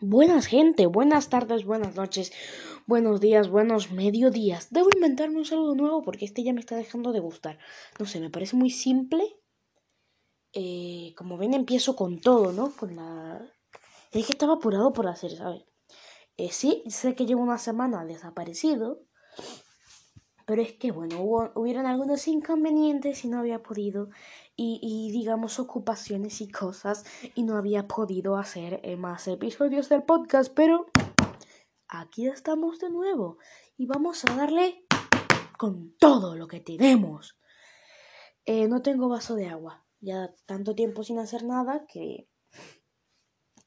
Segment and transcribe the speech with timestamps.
[0.00, 2.32] Buenas gente, buenas tardes, buenas noches,
[2.84, 4.72] buenos días, buenos mediodías.
[4.72, 7.58] Debo inventarme un saludo nuevo porque este ya me está dejando de gustar.
[7.98, 9.24] No sé, me parece muy simple.
[10.52, 12.74] Eh, como ven, empiezo con todo, ¿no?
[12.74, 13.40] Con la...
[14.10, 15.62] Es que estaba apurado por hacer, ¿sabes?
[16.36, 19.00] Eh, sí, sé que llevo una semana desaparecido.
[20.44, 24.10] Pero es que, bueno, hubo, hubieron algunos inconvenientes y no había podido
[24.56, 30.52] y, digamos ocupaciones y cosas y no había podido hacer eh, más episodios del podcast,
[30.54, 30.86] pero
[31.88, 33.38] aquí estamos de nuevo
[33.76, 34.84] y vamos a darle
[35.58, 37.38] con todo lo que tenemos.
[38.44, 42.28] Eh, no tengo vaso de agua, ya tanto tiempo sin hacer nada que,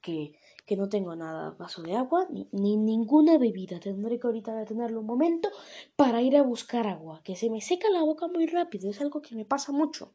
[0.00, 3.80] que, que no tengo nada, vaso de agua ni, ni, ninguna bebida.
[3.80, 5.50] Tendré que ahorita detenerlo un momento
[5.96, 9.20] para ir a buscar agua, que se me seca la boca muy rápido, es algo
[9.20, 10.14] que me pasa mucho.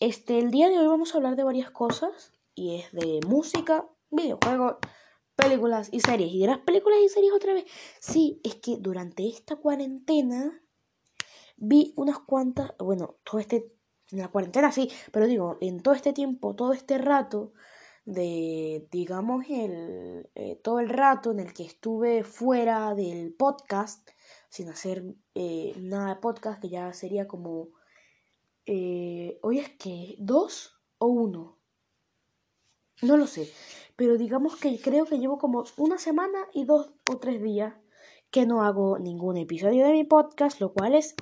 [0.00, 3.88] Este, el día de hoy vamos a hablar de varias cosas y es de música,
[4.10, 4.76] videojuegos,
[5.34, 6.30] películas y series.
[6.30, 7.64] ¿Y dirás películas y series otra vez?
[7.98, 10.62] Sí, es que durante esta cuarentena
[11.56, 13.72] vi unas cuantas, bueno, todo este,
[14.12, 17.52] en la cuarentena sí, pero digo, en todo este tiempo, todo este rato
[18.04, 24.08] de, digamos, el, eh, todo el rato en el que estuve fuera del podcast,
[24.48, 25.02] sin hacer
[25.34, 27.70] eh, nada de podcast, que ya sería como
[28.70, 31.56] eh, hoy es que dos o uno.
[33.00, 33.50] No lo sé.
[33.96, 37.74] Pero digamos que creo que llevo como una semana y dos o tres días
[38.30, 41.14] que no hago ningún episodio de mi podcast, lo cual es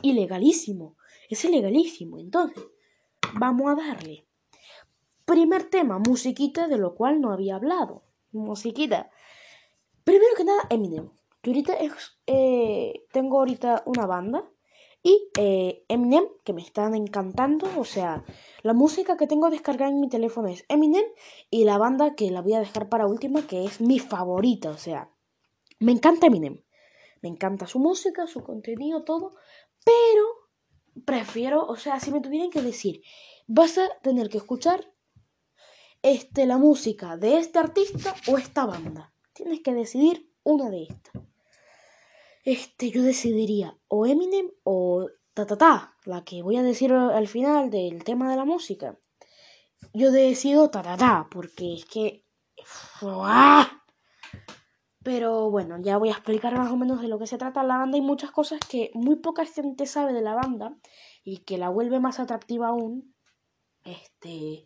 [0.00, 0.96] ilegalísimo.
[1.28, 2.18] Es ilegalísimo.
[2.18, 2.64] Entonces,
[3.34, 4.26] vamos a darle.
[5.26, 8.02] Primer tema, musiquita, de lo cual no había hablado.
[8.32, 9.10] Musiquita.
[10.04, 11.10] Primero que nada, Eminem.
[11.42, 11.74] Yo ahorita
[12.26, 14.50] eh, tengo ahorita una banda
[15.02, 17.68] y eh, Eminem, que me están encantando.
[17.78, 18.24] O sea,
[18.62, 21.04] la música que tengo descargada en mi teléfono es Eminem.
[21.50, 24.70] Y la banda que la voy a dejar para última, que es mi favorita.
[24.70, 25.10] O sea,
[25.78, 26.62] me encanta Eminem.
[27.22, 29.34] Me encanta su música, su contenido, todo.
[29.84, 30.24] Pero
[31.04, 33.02] prefiero, o sea, si me tuvieran que decir,
[33.46, 34.92] vas a tener que escuchar
[36.02, 39.14] este, la música de este artista o esta banda.
[39.32, 41.28] Tienes que decidir una de estas
[42.48, 47.28] este, yo decidiría o Eminem o ta ta ta, la que voy a decir al
[47.28, 48.98] final del tema de la música.
[49.92, 52.24] Yo decido ta ta ta, porque es que...
[55.04, 57.78] Pero bueno, ya voy a explicar más o menos de lo que se trata la
[57.78, 60.74] banda y muchas cosas que muy poca gente sabe de la banda
[61.24, 63.14] y que la vuelve más atractiva aún.
[63.84, 64.64] Este,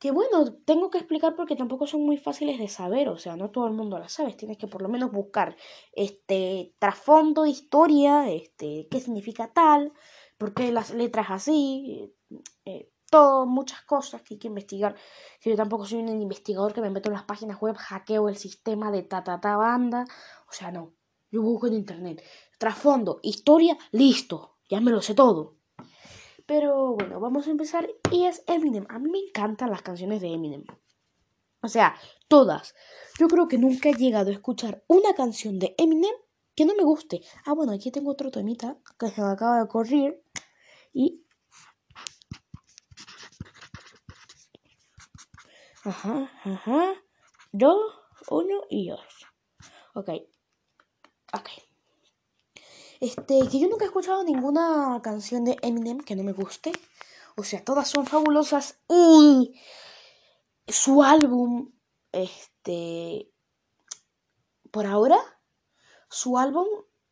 [0.00, 3.50] que bueno, tengo que explicar porque tampoco son muy fáciles de saber, o sea, no
[3.50, 5.56] todo el mundo las sabe, tienes que por lo menos buscar
[5.92, 9.92] este trasfondo, historia, este, qué significa tal,
[10.38, 12.14] por qué las letras así,
[12.64, 14.96] eh, todo, muchas cosas que hay que investigar.
[15.42, 18.90] Yo tampoco soy un investigador que me meto en las páginas web, hackeo el sistema
[18.90, 20.06] de ta ta ta banda,
[20.48, 20.94] o sea, no,
[21.30, 22.22] yo busco en internet,
[22.58, 25.59] trasfondo, historia, listo, ya me lo sé todo.
[26.50, 27.88] Pero bueno, vamos a empezar.
[28.10, 28.84] Y es Eminem.
[28.88, 30.64] A mí me encantan las canciones de Eminem.
[31.62, 31.94] O sea,
[32.26, 32.74] todas.
[33.20, 36.16] Yo creo que nunca he llegado a escuchar una canción de Eminem
[36.56, 37.20] que no me guste.
[37.46, 40.24] Ah, bueno, aquí tengo otro temita que se me acaba de correr.
[40.92, 41.24] Y...
[45.84, 46.94] Ajá, ajá.
[47.52, 47.80] Dos,
[48.28, 49.06] uno y dos.
[49.94, 50.08] Ok.
[51.32, 51.69] Ok.
[53.00, 56.72] Este, que yo nunca he escuchado ninguna canción de Eminem que no me guste.
[57.34, 58.78] O sea, todas son fabulosas.
[58.88, 59.54] Y
[60.68, 61.72] su álbum,
[62.12, 63.32] este,
[64.70, 65.18] por ahora,
[66.10, 66.66] su álbum,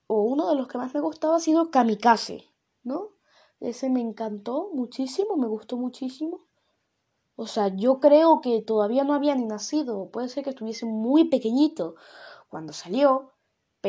[0.07, 2.45] o uno de los que más me gustaba, ha sido Kamikaze,
[2.83, 3.13] ¿no?
[3.61, 6.47] Ese me encantó muchísimo, me gustó muchísimo.
[7.35, 11.25] O sea, yo creo que todavía no había ni nacido, puede ser que estuviese muy
[11.25, 11.95] pequeñito
[12.49, 13.33] cuando salió,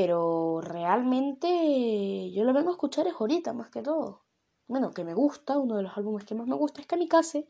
[0.01, 4.23] pero realmente yo lo vengo a escuchar es ahorita, más que todo.
[4.65, 7.49] Bueno, que me gusta, uno de los álbumes que más me gusta es Kamikaze.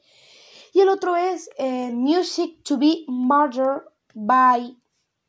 [0.73, 3.83] Y el otro es eh, Music to be Murdered
[4.15, 4.75] by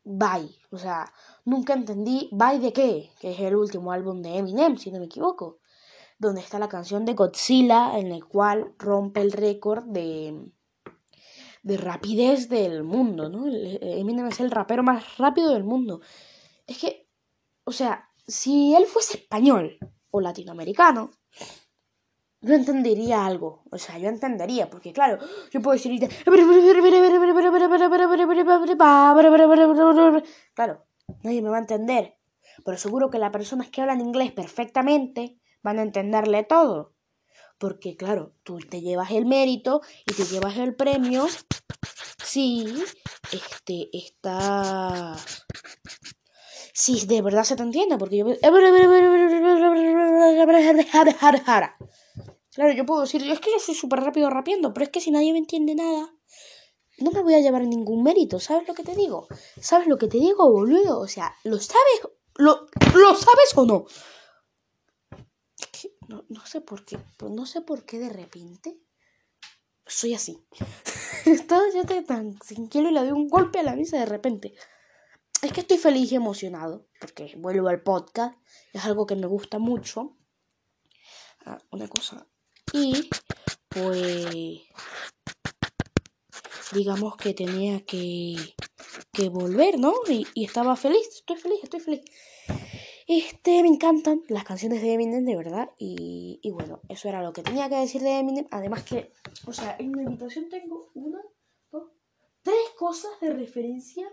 [0.03, 0.49] By.
[0.71, 1.13] O sea,
[1.45, 5.05] nunca entendí By de qué, que es el último álbum de Eminem, si no me
[5.05, 5.59] equivoco.
[6.17, 10.51] Donde está la canción de Godzilla, en el cual rompe el récord de,
[11.61, 13.45] de rapidez del mundo, ¿no?
[13.45, 16.01] Eminem es el rapero más rápido del mundo.
[16.65, 17.10] Es que,
[17.71, 19.77] o sea, si él fuese español
[20.09, 21.11] o latinoamericano,
[22.41, 23.63] yo entendería algo.
[23.71, 25.97] O sea, yo entendería, porque claro, yo puedo decir...
[30.53, 30.85] Claro,
[31.23, 32.17] nadie me va a entender.
[32.65, 36.93] Pero seguro que las personas que hablan inglés perfectamente van a entenderle todo.
[37.57, 41.25] Porque claro, tú te llevas el mérito y te llevas el premio.
[42.21, 42.65] Sí,
[43.31, 45.15] este, está...
[46.73, 48.25] Si de verdad se te entiende, porque yo...
[52.53, 55.11] Claro, yo puedo decir, es que yo soy súper rápido rapiendo, pero es que si
[55.11, 56.13] nadie me entiende nada,
[56.97, 59.27] no me voy a llevar ningún mérito, ¿sabes lo que te digo?
[59.59, 60.99] ¿Sabes lo que te digo, boludo?
[60.99, 62.01] O sea, ¿lo sabes?
[62.35, 63.85] ¿Lo, ¿lo sabes o no?
[66.07, 66.25] no?
[66.27, 68.81] No sé por qué, no sé por qué de repente
[69.85, 70.43] soy así.
[71.25, 74.53] Estaba yo tan sin y le doy un golpe a la mesa de repente.
[75.41, 78.35] Es que estoy feliz y emocionado porque vuelvo al podcast,
[78.73, 80.15] es algo que me gusta mucho.
[81.45, 82.27] Ah, una cosa.
[82.73, 83.09] Y
[83.69, 84.61] pues
[86.73, 88.35] digamos que tenía que,
[89.11, 89.93] que volver, ¿no?
[90.07, 92.01] Y, y, estaba feliz, estoy feliz, estoy feliz.
[93.07, 95.71] Este, me encantan las canciones de Eminem, de verdad.
[95.79, 98.47] Y, y bueno, eso era lo que tenía que decir de Eminem.
[98.51, 99.11] Además que,
[99.47, 101.19] o sea, en mi habitación tengo una,
[101.71, 101.89] dos,
[102.43, 104.07] tres cosas de referencia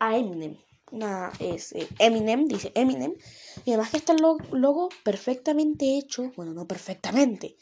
[0.00, 0.56] a Eminem.
[0.90, 3.14] Una es eh, Eminem, dice Eminem.
[3.64, 6.32] Y además que está el logo perfectamente hecho.
[6.36, 7.56] Bueno, no perfectamente.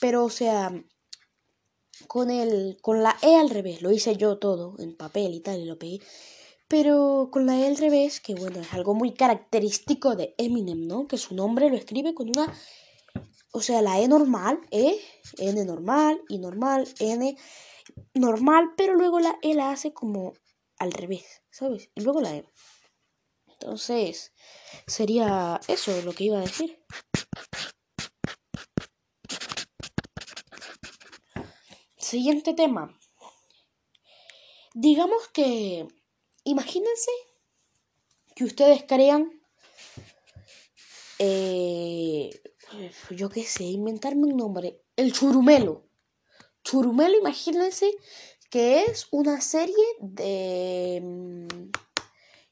[0.00, 0.72] Pero, o sea,
[2.06, 3.82] con, el, con la E al revés.
[3.82, 6.00] Lo hice yo todo en papel y tal y lo pegué.
[6.68, 11.08] Pero con la E al revés, que bueno, es algo muy característico de Eminem, ¿no?
[11.08, 12.52] Que su nombre lo escribe con una...
[13.54, 14.98] O sea, la E normal, E,
[15.36, 17.36] N normal, y normal, N
[18.14, 20.32] normal, pero luego la E la hace como
[20.82, 21.90] al revés, ¿sabes?
[21.94, 22.44] Y luego la E.
[23.46, 24.32] Entonces,
[24.88, 26.84] sería eso lo que iba a decir.
[31.96, 32.98] Siguiente tema.
[34.74, 35.86] Digamos que,
[36.42, 37.12] imagínense
[38.34, 39.40] que ustedes crean,
[41.20, 42.42] eh,
[43.10, 45.86] yo qué sé, inventarme un nombre, el churumelo.
[46.64, 47.94] Churumelo, imagínense
[48.52, 51.70] que es una serie de, mm,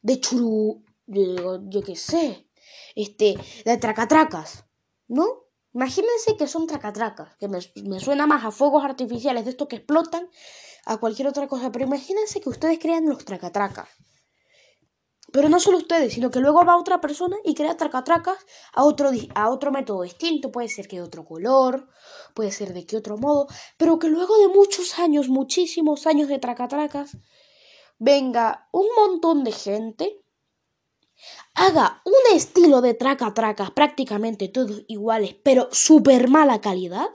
[0.01, 2.49] de churu, yo, yo qué sé,
[2.97, 3.37] este,
[3.67, 4.65] de tracatracas,
[5.09, 5.27] ¿no?
[5.75, 7.61] Imagínense que son tracatracas, que me,
[8.01, 10.27] suena más a fuegos artificiales de estos que explotan
[10.87, 13.91] a cualquier otra cosa, pero imagínense que ustedes crean los tracatracas.
[15.33, 18.39] Pero no solo ustedes, sino que luego va otra persona y crea tracatracas
[18.73, 20.51] a otro, a otro método distinto.
[20.51, 21.89] Puede ser que de otro color,
[22.35, 23.47] puede ser de qué otro modo,
[23.77, 27.17] pero que luego de muchos años, muchísimos años de tracatracas,
[27.99, 30.21] venga un montón de gente
[31.55, 37.09] haga un estilo de traca tracas prácticamente todos iguales, pero súper mala calidad,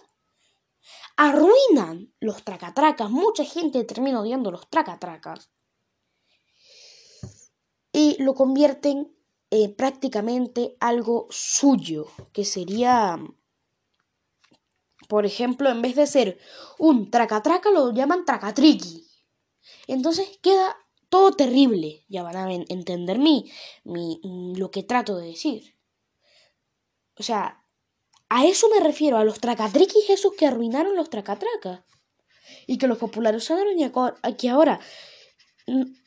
[1.17, 3.09] arruinan los tracatracas.
[3.09, 5.49] Mucha gente termina odiando los tracatracas.
[7.95, 9.15] Y lo convierten
[9.49, 13.17] en prácticamente algo suyo, que sería,
[15.07, 16.37] por ejemplo, en vez de ser
[16.77, 19.07] un tracatraca, lo llaman tracatriqui.
[19.87, 20.75] Entonces queda
[21.07, 22.03] todo terrible.
[22.09, 23.49] Ya van a entender mi,
[23.85, 25.77] lo que trato de decir.
[27.17, 27.63] O sea,
[28.27, 31.85] a eso me refiero, a los tracatriquis esos que arruinaron los tracatracas.
[32.67, 33.89] Y que los popularizaron y
[34.35, 34.81] que ahora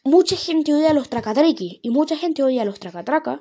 [0.05, 3.41] mucha gente odia a los tracatriquis y mucha gente odia a los tracatracas.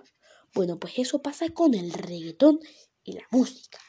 [0.53, 2.59] Bueno, pues eso pasa con el reggaetón
[3.03, 3.79] y la música.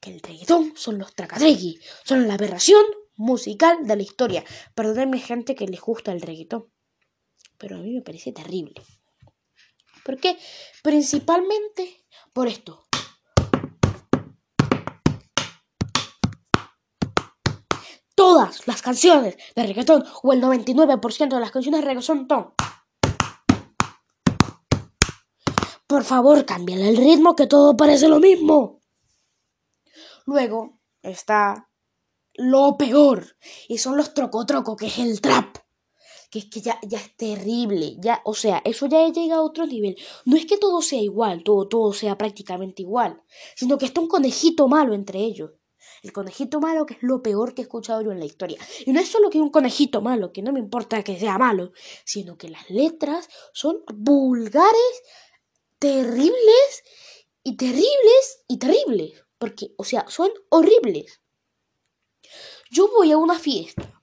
[0.00, 2.84] Que el reggaetón son los tracatriquis, son la aberración
[3.16, 4.44] musical de la historia.
[4.74, 6.70] Perdónenme gente que les gusta el reggaetón
[7.58, 8.74] pero a mí me parece terrible.
[10.04, 10.38] ¿Por qué?
[10.82, 12.87] Principalmente por esto.
[18.28, 22.28] Todas las canciones de reggaetón o el 99% de las canciones de reggaetón
[25.86, 28.80] Por favor, cámbiale el ritmo que todo parece lo mismo.
[30.26, 31.70] Luego está
[32.34, 33.34] lo peor
[33.66, 35.56] y son los troco troco, que es el trap
[36.30, 39.64] que es que ya, ya es terrible, ya, o sea, eso ya llega a otro
[39.64, 39.96] nivel.
[40.26, 43.22] No es que todo sea igual, todo, todo sea prácticamente igual,
[43.56, 45.52] sino que está un conejito malo entre ellos.
[46.02, 48.58] El conejito malo que es lo peor que he escuchado yo en la historia.
[48.86, 51.72] Y no es solo que un conejito malo, que no me importa que sea malo,
[52.04, 55.02] sino que las letras son vulgares,
[55.78, 56.84] terribles
[57.42, 59.24] y terribles y terribles.
[59.38, 61.20] Porque, o sea, son horribles.
[62.70, 63.98] Yo voy a una fiesta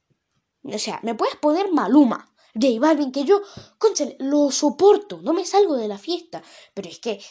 [0.74, 3.42] o sea, me puedes poner Maluma, J Balvin, que yo,
[3.78, 6.42] conchale, lo soporto, no me salgo de la fiesta.
[6.74, 7.22] Pero es que,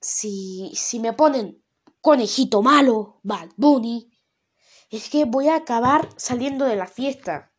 [0.00, 1.62] si, si me ponen
[2.06, 4.08] Conejito Malo, Bad Bunny,
[4.90, 7.52] es que voy a acabar saliendo de la fiesta.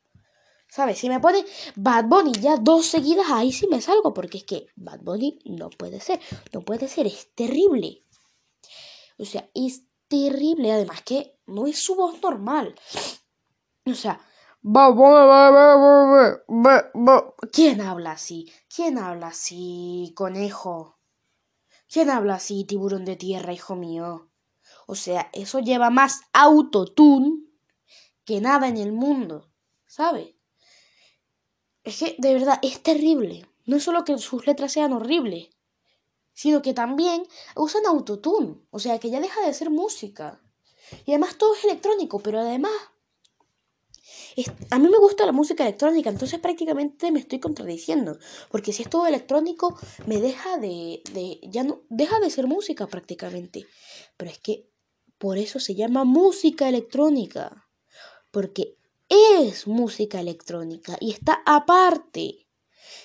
[0.70, 1.00] ¿Sabes?
[1.00, 4.68] Si me ponen Bad Bunny ya dos seguidas, ahí sí me salgo, porque es que
[4.77, 6.22] Bad Bunny no puede ser,
[6.54, 8.06] no puede ser, es terrible.
[9.18, 12.74] O sea, es terrible, además que no es su voz normal.
[13.86, 14.22] O sea,
[17.51, 18.50] ¿Quién habla así?
[18.74, 20.98] ¿Quién habla así, conejo?
[21.89, 24.27] ¿Quién habla así, tiburón de tierra, hijo mío?
[24.88, 27.44] O sea, eso lleva más autotune
[28.24, 29.51] que nada en el mundo,
[29.86, 30.34] ¿sabes?
[31.84, 33.46] Es que, de verdad, es terrible.
[33.65, 35.50] No es solo que sus letras sean horribles,
[36.34, 37.24] sino que también
[37.56, 38.62] usan autotune.
[38.72, 40.41] O sea, que ya deja de ser música.
[41.06, 42.72] Y además todo es electrónico, pero además
[44.70, 48.89] a mí me gusta la música electrónica, entonces prácticamente me estoy contradiciendo, porque si es
[48.89, 53.65] todo electrónico me deja de, de ya no deja de ser música prácticamente.
[54.15, 54.70] Pero es que
[55.18, 57.68] por eso se llama música electrónica,
[58.32, 58.78] porque
[59.10, 62.48] es música electrónica y está aparte.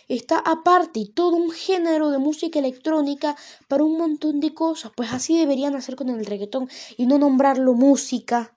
[0.08, 3.36] Está aparte y todo un género de música electrónica
[3.68, 4.92] para un montón de cosas.
[4.96, 8.54] Pues así deberían hacer con el reggaetón y no nombrarlo música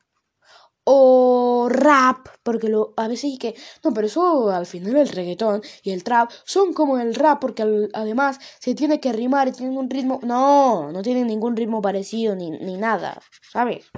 [0.85, 5.61] o rap, porque lo, a veces es que, no, pero eso al final el reggaetón
[5.81, 9.77] y el trap son como el rap, porque además se tiene que rimar y tienen
[9.77, 13.19] un ritmo, no, no tienen ningún ritmo parecido ni, ni nada,
[13.51, 13.91] ¿sabes?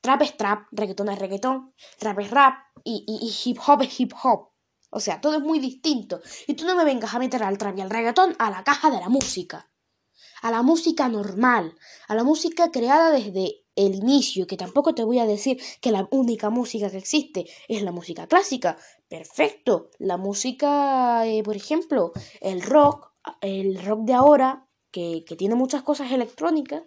[0.00, 4.12] Trap es trap, reggaetón es reggaetón, rap es rap y, y, hip hop es hip
[4.22, 4.50] hop.
[4.90, 6.20] O sea, todo es muy distinto.
[6.48, 8.90] Y tú no me vengas a meter al trap y al reggaetón a la caja
[8.90, 9.70] de la música.
[10.42, 11.76] A la música normal.
[12.08, 16.08] A la música creada desde el inicio, que tampoco te voy a decir que la
[16.10, 18.76] única música que existe es la música clásica.
[19.08, 19.90] Perfecto.
[19.98, 25.82] La música, eh, por ejemplo, el rock, el rock de ahora, que, que tiene muchas
[25.82, 26.82] cosas electrónicas,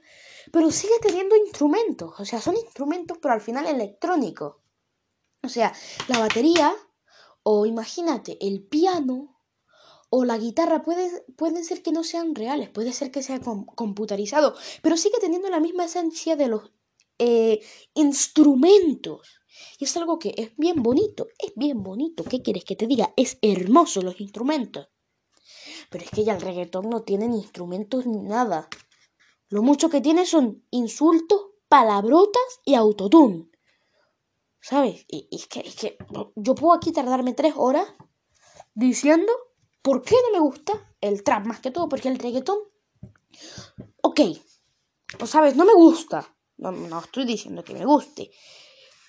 [0.52, 2.14] pero sigue teniendo instrumentos.
[2.20, 4.56] O sea, son instrumentos, pero al final electrónicos.
[5.42, 5.74] O sea,
[6.08, 6.74] la batería,
[7.44, 9.33] o imagínate, el piano,
[10.16, 14.54] o la guitarra puede, pueden ser que no sean reales, puede ser que sea computarizado,
[14.84, 16.72] pero sigue teniendo la misma esencia de los
[17.18, 17.62] eh,
[17.96, 19.28] instrumentos.
[19.80, 22.24] Y es algo que es bien bonito, es bien bonito.
[22.24, 23.12] ¿Qué quieres que te diga?
[23.18, 24.88] Es hermoso los instrumentos.
[25.90, 28.70] Pero es que ya el reggaetón no tiene ni instrumentos ni nada.
[29.50, 33.50] Lo mucho que tiene son insultos, palabrotas y autotune.
[34.62, 35.06] ¿Sabes?
[35.08, 35.98] Y, es, que, es que
[36.36, 37.88] yo puedo aquí tardarme tres horas
[38.76, 39.34] diciendo
[39.84, 41.46] ¿Por qué no me gusta el trap?
[41.46, 42.58] Más que todo porque el reggaetón...
[44.02, 44.22] Ok,
[45.20, 46.36] o sabes, no me gusta.
[46.58, 48.32] No, no estoy diciendo que me guste.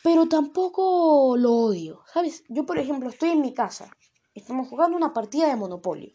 [0.03, 2.03] Pero tampoco lo odio.
[2.13, 2.43] ¿Sabes?
[2.49, 3.97] Yo, por ejemplo, estoy en mi casa.
[4.35, 6.13] Estamos jugando una partida de Monopoly.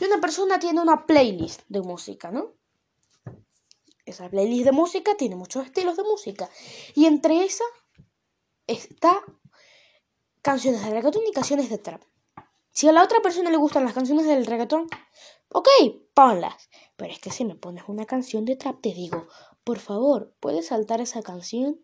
[0.00, 2.54] Y una persona tiene una playlist de música, ¿no?
[4.06, 6.48] Esa playlist de música tiene muchos estilos de música.
[6.94, 7.64] Y entre esa
[8.66, 9.22] está
[10.40, 12.02] canciones de reggaetón y canciones de trap.
[12.72, 14.88] Si a la otra persona le gustan las canciones del reggaetón,
[15.50, 15.68] ok,
[16.14, 16.70] ponlas.
[16.96, 19.28] Pero es que si me pones una canción de trap, te digo,
[19.62, 21.80] por favor, ¿puedes saltar esa canción?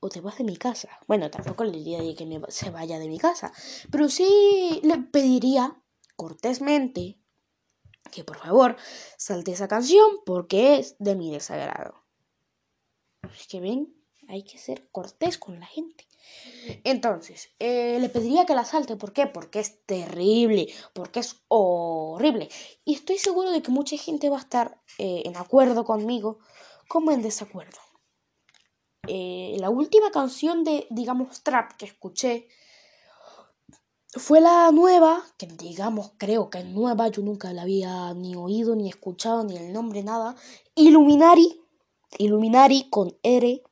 [0.00, 0.88] O te vas de mi casa.
[1.06, 3.52] Bueno, tampoco le diría que se vaya de mi casa.
[3.90, 5.82] Pero sí le pediría
[6.16, 7.18] cortésmente
[8.10, 8.76] que por favor
[9.18, 12.02] salte esa canción porque es de mi desagrado.
[13.34, 13.94] Es que ven,
[14.28, 16.09] hay que ser cortés con la gente.
[16.84, 18.96] Entonces, eh, le pediría que la salte.
[18.96, 19.26] ¿Por qué?
[19.26, 22.48] Porque es terrible, porque es horrible.
[22.84, 26.38] Y estoy seguro de que mucha gente va a estar eh, en acuerdo conmigo
[26.88, 27.78] como en desacuerdo.
[29.06, 32.48] Eh, la última canción de, digamos, trap que escuché
[34.12, 38.74] fue la nueva, que digamos, creo que es nueva, yo nunca la había ni oído,
[38.74, 40.34] ni escuchado, ni el nombre, nada.
[40.74, 41.60] Illuminari,
[42.18, 43.62] Illuminari con R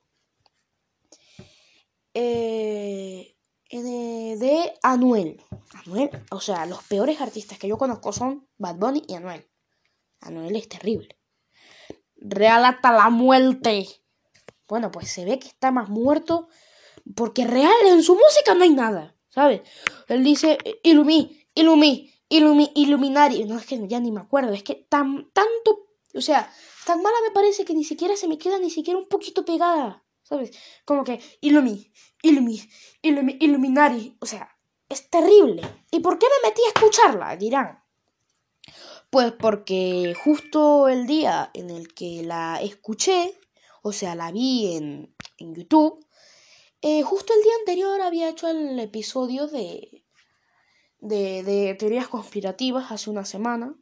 [2.21, 3.37] eh,
[3.71, 5.41] de, Anuel.
[5.85, 9.49] Anuel, o sea, los peores artistas que yo conozco son Bad Bunny y Anuel.
[10.21, 11.17] Anuel es terrible.
[12.17, 13.87] Real hasta la muerte.
[14.67, 16.49] Bueno, pues se ve que está más muerto
[17.15, 19.63] porque real en su música no hay nada, ¿sabes?
[20.09, 23.45] Él dice Ilumi, Ilumi, Ilumi, Iluminari.
[23.45, 26.53] No es que ya ni me acuerdo, es que tan tanto, o sea,
[26.85, 30.05] tan mala me parece que ni siquiera se me queda ni siquiera un poquito pegada.
[30.85, 31.91] Como que Illumi,
[32.23, 32.61] Illumi,
[33.03, 34.57] Illumi, Illuminari, o sea,
[34.89, 35.63] es terrible.
[35.91, 37.37] ¿Y por qué me metí a escucharla?
[37.37, 37.83] Dirán.
[39.11, 43.39] Pues porque justo el día en el que la escuché,
[43.83, 46.05] o sea, la vi en, en YouTube,
[46.83, 50.05] eh, justo el día anterior había hecho el episodio de,
[51.01, 53.75] de, de teorías conspirativas hace una semana.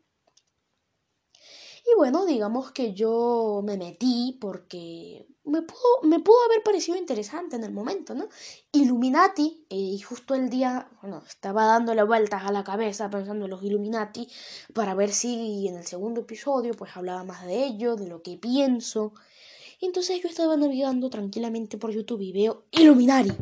[1.85, 7.57] Y bueno, digamos que yo me metí porque me pudo, me pudo haber parecido interesante
[7.57, 8.29] en el momento, ¿no?
[8.73, 13.53] Illuminati, eh, y justo el día, bueno, estaba dándole vueltas a la cabeza pensando en
[13.53, 14.29] los Illuminati
[14.75, 18.37] para ver si en el segundo episodio pues hablaba más de ello, de lo que
[18.37, 19.15] pienso.
[19.81, 23.33] entonces yo estaba navegando tranquilamente por YouTube y veo Illuminati.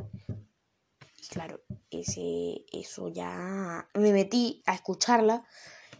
[1.30, 5.44] claro, ese, eso ya me metí a escucharla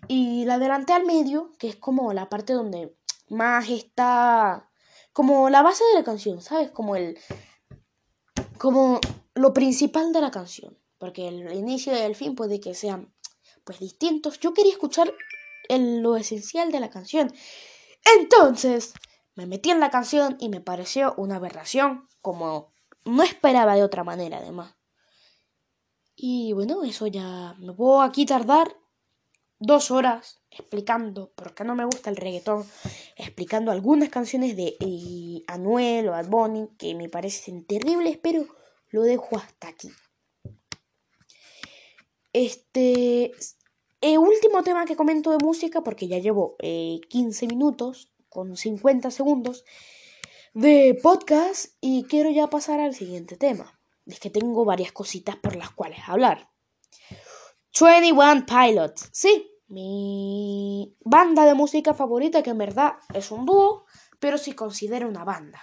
[0.07, 2.95] y la adelanté al medio, que es como la parte donde
[3.31, 4.69] más está,
[5.15, 6.71] como la base de la canción, ¿sabes?
[6.73, 7.17] Como el,
[8.59, 9.01] como
[9.35, 13.15] lo principal de la canción, porque el inicio y el fin puede que sean
[13.63, 14.41] pues distintos.
[14.41, 15.15] Yo quería escuchar
[15.71, 17.33] lo esencial de la canción.
[18.19, 18.93] Entonces,
[19.37, 22.73] me metí en la canción y me pareció una aberración, como
[23.05, 24.75] no esperaba de otra manera además.
[26.17, 28.77] Y bueno, eso ya me puedo aquí tardar
[29.65, 32.65] dos horas explicando por qué no me gusta el reggaetón,
[33.17, 38.47] explicando algunas canciones de eh, Anuel o Bad Bunny que me parecen terribles, pero
[38.91, 39.91] lo dejo hasta aquí.
[42.33, 43.33] Este,
[44.01, 49.11] el último tema que comento de música, porque ya llevo 15 eh, minutos con 50
[49.11, 49.65] segundos
[50.53, 53.81] de podcast y quiero ya pasar al siguiente tema.
[54.07, 56.51] Es que tengo varias cositas por las cuales hablar.
[57.81, 63.85] 21 Pilots, sí, mi banda de música favorita, que en verdad es un dúo,
[64.19, 65.61] pero si considera una banda.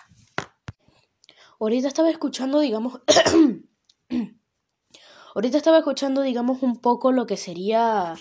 [1.59, 3.01] Ahorita estaba escuchando, digamos,
[5.35, 8.15] ahorita estaba escuchando, digamos, un poco lo que sería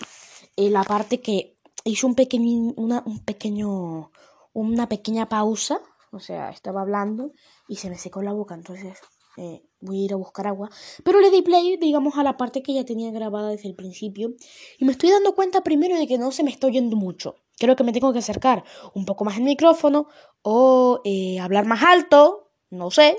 [0.55, 4.11] eh, la parte que hizo un pequeño, una, un pequeño,
[4.53, 7.33] una pequeña pausa, o sea, estaba hablando
[7.67, 8.99] y se me secó la boca, entonces
[9.37, 10.69] eh, voy a ir a buscar agua.
[11.03, 14.33] Pero le di play, digamos, a la parte que ya tenía grabada desde el principio.
[14.77, 17.35] Y me estoy dando cuenta primero de que no se me está oyendo mucho.
[17.57, 20.07] Creo que me tengo que acercar un poco más el micrófono
[20.41, 23.17] o eh, hablar más alto, no sé.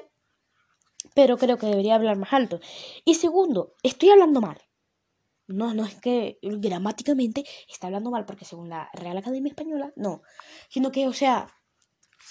[1.15, 2.61] Pero creo que debería hablar más alto.
[3.05, 4.59] Y segundo, estoy hablando mal.
[5.49, 10.23] No, no es que gramáticamente está hablando mal, porque según la Real Academia Española, no.
[10.69, 11.49] Sino que, o sea,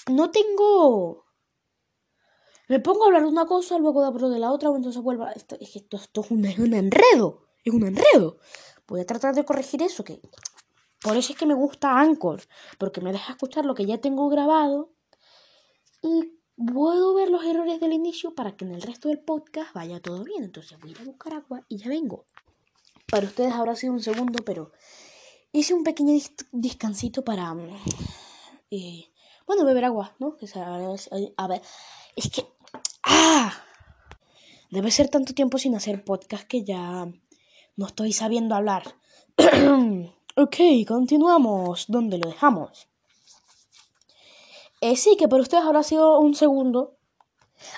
[0.09, 1.25] no tengo
[2.72, 5.28] me pongo a hablar de una cosa, luego hablo de la otra, o entonces vuelvo.
[5.28, 7.42] Esto, es que esto, es, un, enredo.
[7.66, 8.38] Es un enredo.
[8.88, 10.22] Voy a tratar de corregir eso, que.
[11.01, 12.42] Por eso es que me gusta Anchor,
[12.77, 14.94] porque me deja escuchar lo que ya tengo grabado
[16.01, 16.31] y
[16.74, 20.24] puedo ver los errores del inicio para que en el resto del podcast vaya todo
[20.24, 20.46] bien.
[20.46, 22.24] Entonces voy a ir a buscar agua y ya vengo.
[23.12, 24.72] Para ustedes habrá sido un segundo, pero
[25.51, 26.18] hice un pequeño
[26.53, 27.53] descansito para.
[28.70, 29.12] Eh,
[29.46, 30.38] bueno, beber agua, ¿no?
[31.36, 31.62] a ver,
[32.16, 32.46] es que
[33.24, 33.53] ¡Ah!
[34.72, 37.05] Debe ser tanto tiempo sin hacer podcast que ya
[37.75, 38.96] no estoy sabiendo hablar.
[40.36, 40.57] ok,
[40.88, 41.86] continuamos.
[41.88, 42.90] ¿Dónde lo dejamos?
[44.81, 46.98] Eh, sí, que para ustedes habrá sido un segundo.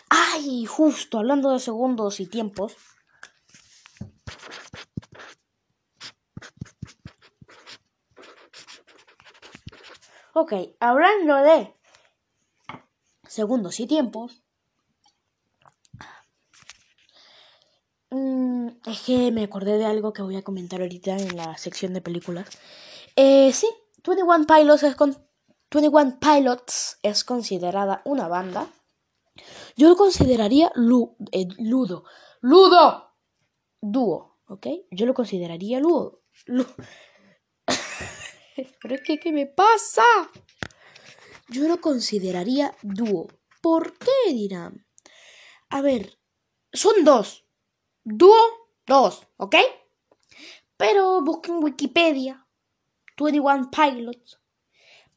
[0.09, 0.65] ¡Ay!
[0.65, 2.77] Justo, hablando de segundos y tiempos.
[10.33, 11.75] Ok, hablando de
[13.27, 14.42] segundos y tiempos.
[18.13, 21.95] Mm, es que me acordé de algo que voy a comentar ahorita en la sección
[21.95, 22.47] de películas.
[23.15, 23.67] Eh, sí,
[24.05, 25.17] 21 Pilots es, con,
[25.71, 28.71] 21 Pilots es considerada una banda.
[29.75, 30.71] Yo lo consideraría
[31.31, 32.03] eh, ludo.
[32.41, 33.15] ¡Ludo!
[33.81, 34.67] Dúo, ¿ok?
[34.91, 36.21] Yo lo consideraría ludo.
[38.79, 40.03] Pero es que, ¿qué me pasa?
[41.49, 43.27] Yo lo consideraría dúo.
[43.59, 44.85] ¿Por qué dirán?
[45.69, 46.19] A ver,
[46.71, 47.42] son dos.
[48.03, 48.35] Dúo
[48.85, 49.55] 2, ¿ok?
[50.75, 52.45] Pero busquen Wikipedia,
[53.17, 54.41] 21 Pilots,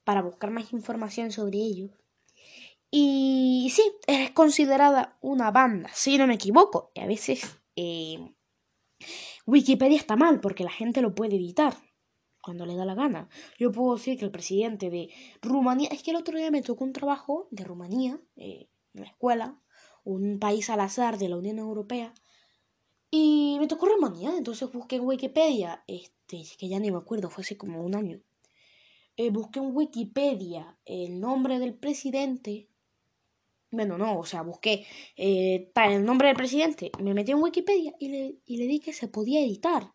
[0.05, 1.91] para buscar más información sobre ellos.
[2.91, 6.93] Y sí, es considerada una banda, si no me equivoco.
[6.95, 8.33] Y a veces eh,
[9.47, 11.77] Wikipedia está mal porque la gente lo puede editar
[12.41, 13.29] cuando le da la gana.
[13.59, 16.85] Yo puedo decir que el presidente de Rumanía, es que el otro día me tocó
[16.85, 19.61] un trabajo de Rumanía, eh, en la escuela,
[20.05, 22.15] un país al azar de la Unión Europea,
[23.11, 27.43] y me tocó Rumanía, entonces busqué en Wikipedia, este, que ya ni me acuerdo, fue
[27.43, 28.21] hace como un año.
[29.17, 32.69] Eh, busqué en Wikipedia el nombre del presidente.
[33.71, 38.09] Bueno, no, o sea, busqué eh, el nombre del presidente, me metí en Wikipedia y
[38.09, 39.93] le, y le di que se podía editar.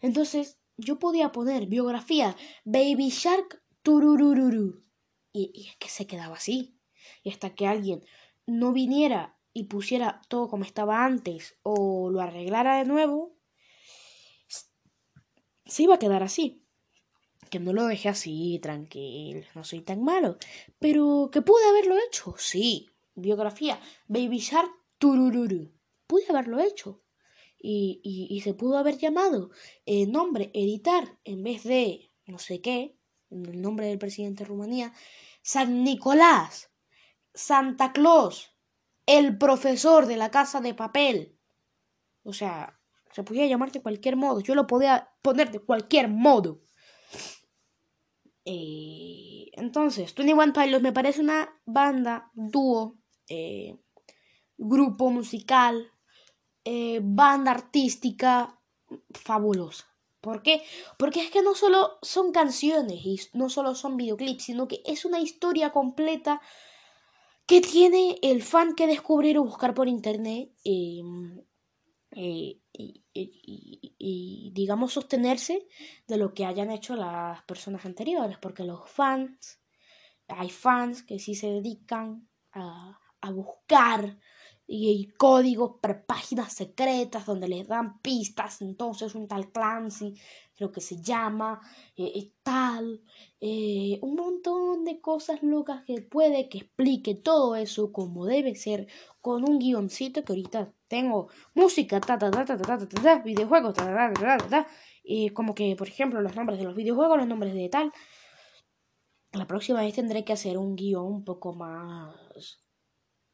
[0.00, 4.84] Entonces, yo podía poner biografía Baby Shark Tururururu.
[5.32, 6.78] Y, y es que se quedaba así.
[7.22, 8.02] Y hasta que alguien
[8.46, 13.36] no viniera y pusiera todo como estaba antes o lo arreglara de nuevo,
[15.66, 16.64] se iba a quedar así.
[17.50, 20.38] Que no lo dejé así, tranquilo, no soy tan malo.
[20.78, 22.88] Pero que pude haberlo hecho, sí.
[23.14, 25.72] Biografía, Baby Shark, turururu.
[26.06, 27.02] Pude haberlo hecho.
[27.60, 29.50] Y, y, se pudo haber llamado
[29.84, 32.96] el nombre editar en vez de no sé qué,
[33.30, 34.92] el nombre del presidente de Rumanía,
[35.42, 36.70] San Nicolás,
[37.34, 38.57] Santa Claus,
[39.08, 41.34] el profesor de la casa de papel.
[42.24, 42.78] O sea,
[43.10, 44.40] se podía llamar de cualquier modo.
[44.40, 46.60] Yo lo podía poner de cualquier modo.
[48.44, 52.98] Eh, entonces, Twenty One Pilots me parece una banda, dúo,
[53.30, 53.78] eh,
[54.58, 55.90] grupo musical,
[56.64, 58.60] eh, banda artística
[59.10, 59.86] fabulosa.
[60.20, 60.62] ¿Por qué?
[60.98, 65.06] Porque es que no solo son canciones y no solo son videoclips, sino que es
[65.06, 66.42] una historia completa
[67.48, 71.40] que tiene el fan que descubrir o buscar por internet em,
[72.10, 75.66] eh, y, y, digamos sostenerse
[76.06, 79.60] de lo que hayan hecho las personas anteriores, porque los fans,
[80.28, 84.18] hay fans que sí se dedican a, a buscar
[84.70, 88.60] y códigos para páginas secretas donde les dan pistas.
[88.60, 90.14] Entonces, un tal Clancy,
[90.54, 91.58] creo que se llama,
[91.96, 93.00] eh, tal,
[93.40, 98.88] eh, un montón de cosas locas que puede que explique todo eso como debe ser,
[99.22, 103.18] con un guioncito que ahorita tengo música, ta ta ta ta ta ta ta, ta
[103.20, 104.66] videojuegos, ta ta ta ta ta,
[105.32, 107.90] como que, por ejemplo, los nombres de los videojuegos, los nombres de tal.
[109.32, 112.67] La próxima vez tendré que hacer un guion un poco más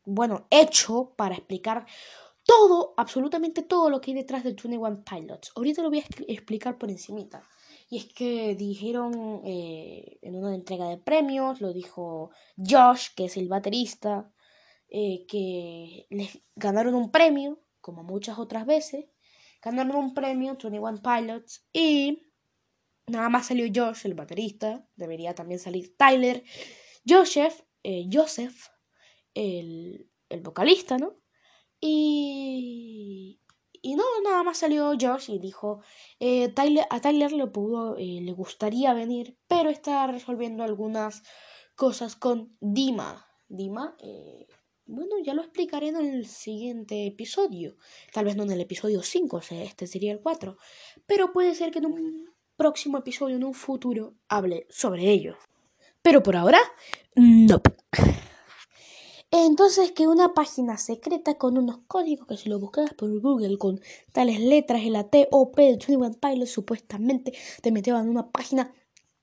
[0.05, 1.87] bueno, hecho para explicar
[2.45, 5.53] todo, absolutamente todo lo que hay detrás de 21 Pilots.
[5.57, 7.43] Ahorita lo voy a explicar por encimita.
[7.89, 13.37] Y es que dijeron eh, en una entrega de premios, lo dijo Josh, que es
[13.37, 14.31] el baterista,
[14.89, 19.07] eh, que les ganaron un premio, como muchas otras veces.
[19.63, 22.23] Ganaron un premio, 21 Pilots, y
[23.07, 24.87] nada más salió Josh, el baterista.
[24.97, 26.43] Debería también salir Tyler,
[27.07, 28.74] Joseph, eh, Joseph
[29.35, 31.17] el, el vocalista, ¿no?
[31.81, 33.41] Y,
[33.83, 35.83] y no, nada más salió Josh y dijo,
[36.19, 36.55] eh,
[36.89, 41.23] a Tyler le, pudo, eh, le gustaría venir, pero está resolviendo algunas
[41.75, 43.27] cosas con Dima.
[43.47, 44.47] Dima, eh,
[44.87, 47.77] bueno, ya lo explicaré en el siguiente episodio.
[48.13, 50.57] Tal vez no en el episodio 5, o sea, este sería el 4.
[51.05, 55.37] Pero puede ser que en un próximo episodio, en un futuro, hable sobre ello.
[56.01, 56.61] Pero por ahora,
[57.17, 57.61] no.
[59.37, 63.81] Entonces que una página secreta con unos códigos que si lo buscabas por Google con
[64.13, 68.31] tales letras en la T O P de 21 Pilots supuestamente te metían en una
[68.31, 68.73] página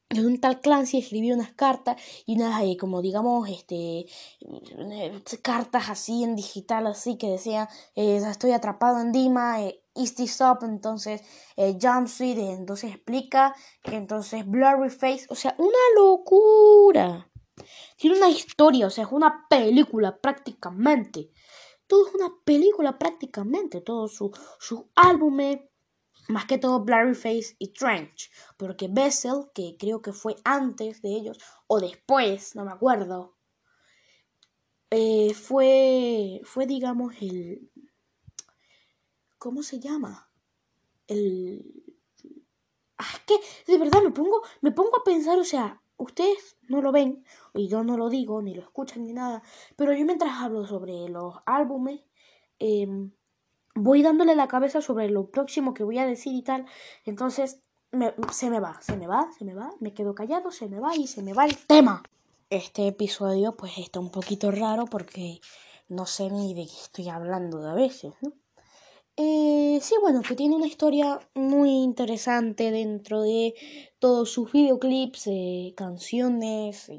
[0.10, 1.96] de un tal Clancy escribía unas cartas
[2.26, 4.06] y unas eh, como digamos este
[4.42, 10.42] eh, cartas así en digital así que decían eh, estoy atrapado en Dima eh, is
[10.42, 11.22] up entonces
[11.56, 17.31] eh, jumpsuit entonces explica que entonces blurry face o sea una locura
[17.96, 21.32] tiene una historia, o sea, es una película prácticamente.
[21.88, 23.82] Todo es una película prácticamente.
[23.82, 25.60] Todos sus su álbumes,
[26.30, 28.32] más que todo Face y Trench.
[28.58, 33.36] Porque Bessel, que creo que fue antes de ellos, o después, no me acuerdo.
[34.90, 37.72] Eh, fue, fue, digamos, el...
[39.38, 40.30] ¿Cómo se llama?
[41.08, 41.98] El...
[42.98, 46.82] Ah, es que de verdad me pongo, me pongo a pensar, o sea, ustedes no
[46.82, 49.44] lo ven, y yo no lo digo, ni lo escuchan, ni nada,
[49.76, 52.02] pero yo mientras hablo sobre los álbumes,
[52.60, 53.12] em,
[53.76, 56.66] voy dándole la cabeza sobre lo próximo que voy a decir y tal,
[57.06, 57.62] entonces
[58.32, 60.96] se me va, se me va, se me va, me quedo callado, se me va
[60.96, 62.04] y se me va el tema.
[62.50, 65.40] Este episodio pues está un poquito raro porque
[65.90, 68.34] no sé ni de qué estoy hablando de a veces, ¿no?
[69.18, 73.54] Eh, sí, bueno, que tiene una historia muy interesante dentro de
[74.00, 76.90] todos sus videoclips, eh, canciones,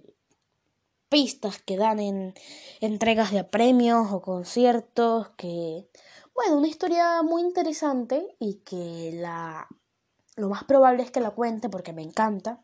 [1.08, 2.34] pistas que dan en
[2.80, 5.86] entregas de premios o conciertos, que,
[6.34, 9.68] bueno, una historia muy interesante y que la,
[10.36, 12.62] lo más probable es que la cuente porque me encanta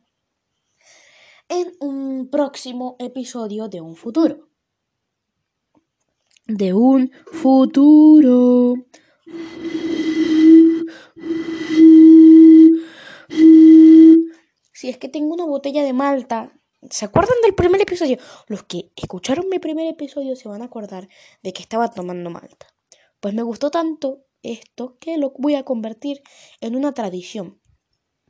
[1.49, 4.49] en un próximo episodio de un futuro.
[6.47, 8.75] De un futuro.
[14.73, 16.53] Si es que tengo una botella de Malta.
[16.89, 18.19] ¿Se acuerdan del primer episodio?
[18.47, 21.09] Los que escucharon mi primer episodio se van a acordar
[21.43, 22.69] de que estaba tomando Malta.
[23.19, 26.23] Pues me gustó tanto esto que lo voy a convertir
[26.61, 27.61] en una tradición.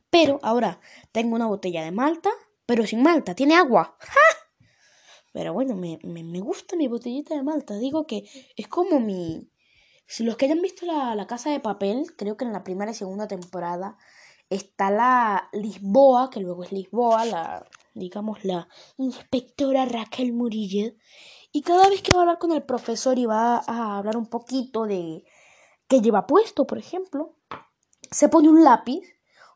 [0.09, 0.81] Pero ahora
[1.11, 2.31] tengo una botella de Malta,
[2.65, 3.97] pero sin Malta, tiene agua.
[5.31, 7.77] Pero bueno, me, me gusta mi botellita de Malta.
[7.77, 8.23] Digo que
[8.55, 9.51] es como mi,
[10.09, 12.95] si los que hayan visto la, Casa de Papel, creo que en la primera y
[12.95, 13.95] segunda temporada
[14.49, 18.67] está la Lisboa, que luego es Lisboa, la, digamos, la
[18.97, 20.93] inspectora Raquel Murillo.
[21.51, 24.25] Y cada vez que va a hablar con el profesor y va a hablar un
[24.25, 25.25] poquito de
[25.87, 27.35] qué lleva puesto, por ejemplo,
[28.09, 29.03] se pone un lápiz,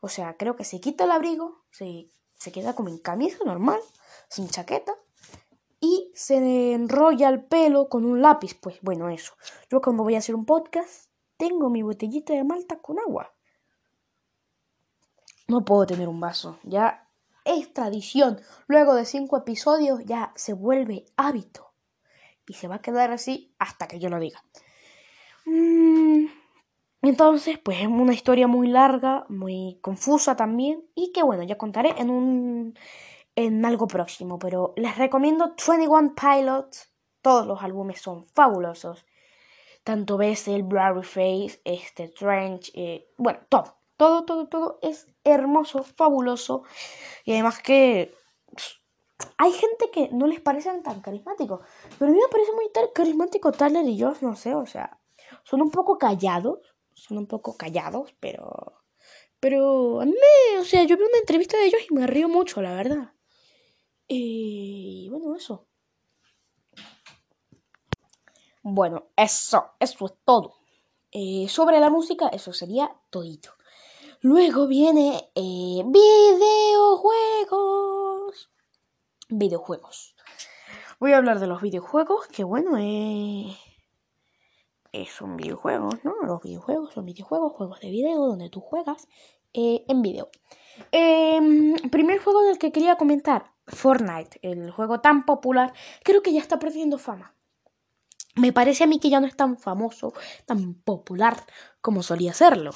[0.01, 3.79] o sea, creo que se quita el abrigo, se, se queda como en camisa normal,
[4.29, 4.93] sin chaqueta,
[5.84, 8.58] y se enrolla el pelo con un lápiz.
[8.58, 9.34] Pues bueno, eso.
[9.69, 13.34] Yo cuando voy a hacer un podcast tengo mi botellita de malta con agua.
[15.50, 17.10] No puedo tener un vaso, ya
[17.43, 18.39] es tradición.
[18.67, 21.74] Luego de cinco episodios ya se vuelve hábito.
[22.48, 24.41] Y se va a quedar así hasta que yo lo diga.
[25.46, 26.28] Mm,
[27.02, 30.86] entonces, pues es una historia muy larga, muy confusa también.
[30.96, 32.74] Y que bueno, ya contaré en un.
[33.36, 34.39] En algo próximo.
[34.39, 36.89] Pero les recomiendo 21 Pilots.
[37.22, 39.06] Todos los álbumes son fabulosos.
[39.84, 43.76] Tanto Bessel, Blurry Face, este, Trench, eh, bueno, todo.
[43.98, 46.63] Todo, todo, todo es hermoso, fabuloso.
[47.26, 48.13] Y además que
[49.38, 51.62] hay gente que no les parecen tan carismáticos.
[51.98, 55.00] Pero a mí me parece muy carismático Tyler y yo, no sé, o sea,
[55.43, 56.60] son un poco callados.
[56.93, 58.74] Son un poco callados, pero.
[59.39, 60.13] Pero a mí.
[60.60, 63.13] O sea, yo vi una entrevista de ellos y me río mucho, la verdad.
[64.07, 65.65] Y bueno, eso.
[68.61, 70.55] Bueno, eso, eso es todo.
[71.11, 73.51] Eh, sobre la música, eso sería todito.
[74.21, 77.13] Luego viene eh, videojuegos.
[79.29, 80.15] Videojuegos.
[80.99, 83.57] Voy a hablar de los videojuegos, que bueno, eh,
[85.07, 86.15] son videojuegos, ¿no?
[86.23, 89.07] Los videojuegos son videojuegos, juegos de video donde tú juegas
[89.53, 90.29] eh, en video.
[90.91, 95.73] Em, primer juego del que quería comentar, Fortnite, el juego tan popular,
[96.04, 97.34] creo que ya está perdiendo fama.
[98.36, 100.13] Me parece a mí que ya no es tan famoso,
[100.45, 101.38] tan popular
[101.82, 102.71] como solía serlo.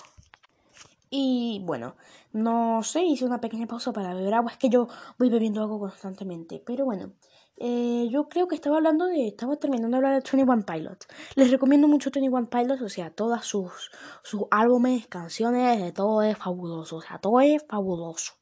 [1.10, 1.96] Y bueno,
[2.34, 4.52] no sé, hice una pequeña pausa para beber agua.
[4.52, 6.62] Es que yo voy bebiendo agua constantemente.
[6.66, 7.14] Pero bueno,
[7.56, 9.28] eh, yo creo que estaba hablando de.
[9.28, 11.08] Estaba terminando de hablar de 21 Pilots.
[11.36, 13.90] Les recomiendo mucho 21 Pilots, o sea, todas sus,
[14.24, 16.98] sus álbumes, canciones, todo es fabuloso.
[16.98, 18.34] O sea, todo es fabuloso.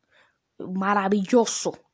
[0.57, 1.84] Maravilloso.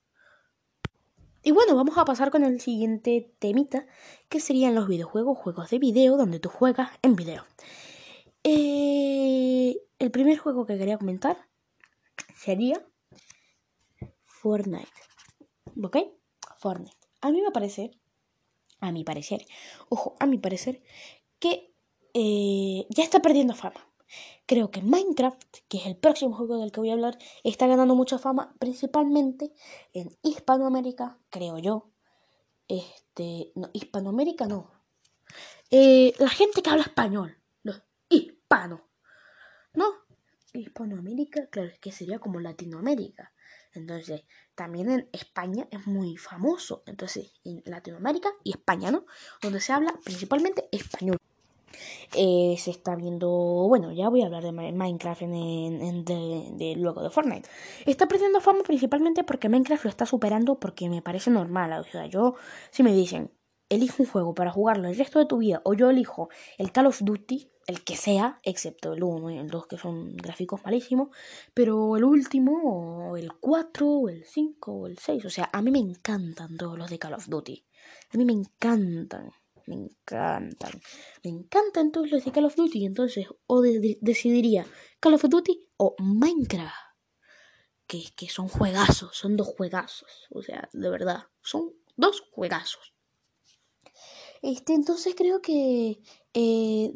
[1.44, 3.88] Y bueno, vamos a pasar con el siguiente temita,
[4.30, 7.46] que serían los videojuegos, juegos de video, donde tú juegas en video.
[8.44, 11.38] Eh, el primer juego que quería comentar
[12.36, 12.86] sería
[14.26, 14.88] Fortnite.
[15.84, 15.98] ¿Ok?
[16.60, 16.98] Fortnite.
[17.22, 17.92] A mí me parece,
[18.80, 19.46] a mi parecer,
[19.90, 20.84] ojo, a mi parecer,
[21.40, 21.74] que
[22.14, 23.91] eh, ya está perdiendo fama.
[24.46, 27.96] Creo que Minecraft, que es el próximo juego del que voy a hablar, está ganando
[27.96, 29.54] mucha fama, principalmente
[29.94, 31.92] en Hispanoamérica, creo yo.
[32.68, 34.72] Este, no, Hispanoamérica no.
[35.70, 38.82] Eh, la gente que habla español, los hispanos.
[39.74, 39.86] No,
[40.54, 43.34] Hispanoamérica, claro, es que sería como Latinoamérica.
[43.74, 46.84] Entonces, también en España es muy famoso.
[46.86, 49.06] Entonces, en Latinoamérica y España, ¿no?
[49.42, 51.18] Donde se habla principalmente español.
[52.16, 53.30] Eh, se está viendo,
[53.68, 57.48] bueno, ya voy a hablar de Minecraft en, de, luego de Fortnite.
[57.86, 61.74] Está perdiendo fama principalmente porque Minecraft lo está superando porque me parece normal.
[61.74, 62.36] O sea, yo,
[62.72, 63.32] si me dicen,
[63.70, 66.88] elijo un juego para jugarlo el resto de tu vida, o yo elijo el Call
[66.88, 71.10] of Duty, el que sea, excepto el 1 y el 2 que son gráficos malísimos,
[71.54, 75.62] pero el último, o el 4, o el 5, o el 6, o sea, a
[75.62, 77.66] mí me encantan todos los de Call of Duty.
[78.14, 79.32] A mí me encantan,
[79.72, 80.82] me encantan,
[81.24, 84.66] me encantan todos los de Call of Duty, entonces o decidiría
[85.00, 86.92] Call of Duty o Minecraft.
[87.88, 92.94] Que, que son juegazos, son dos juegazos, o sea, de verdad, son dos juegazos.
[94.42, 96.02] Este, entonces creo que
[96.34, 96.94] eh,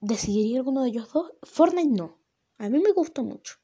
[0.00, 1.32] decidiría alguno de ellos dos.
[1.42, 2.18] Fortnite no.
[2.58, 3.56] A mí me gustó mucho.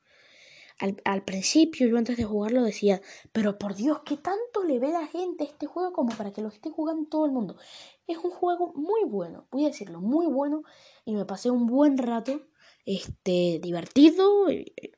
[0.78, 3.00] Al, principio, yo antes de jugarlo decía,
[3.32, 6.48] pero por Dios, ¿qué tanto le ve la gente este juego como para que lo
[6.48, 7.56] esté jugando todo el mundo?
[8.08, 10.64] Es un juego muy bueno, voy a decirlo, muy bueno.
[11.04, 12.42] Y me pasé un buen rato,
[12.84, 14.46] este, divertido,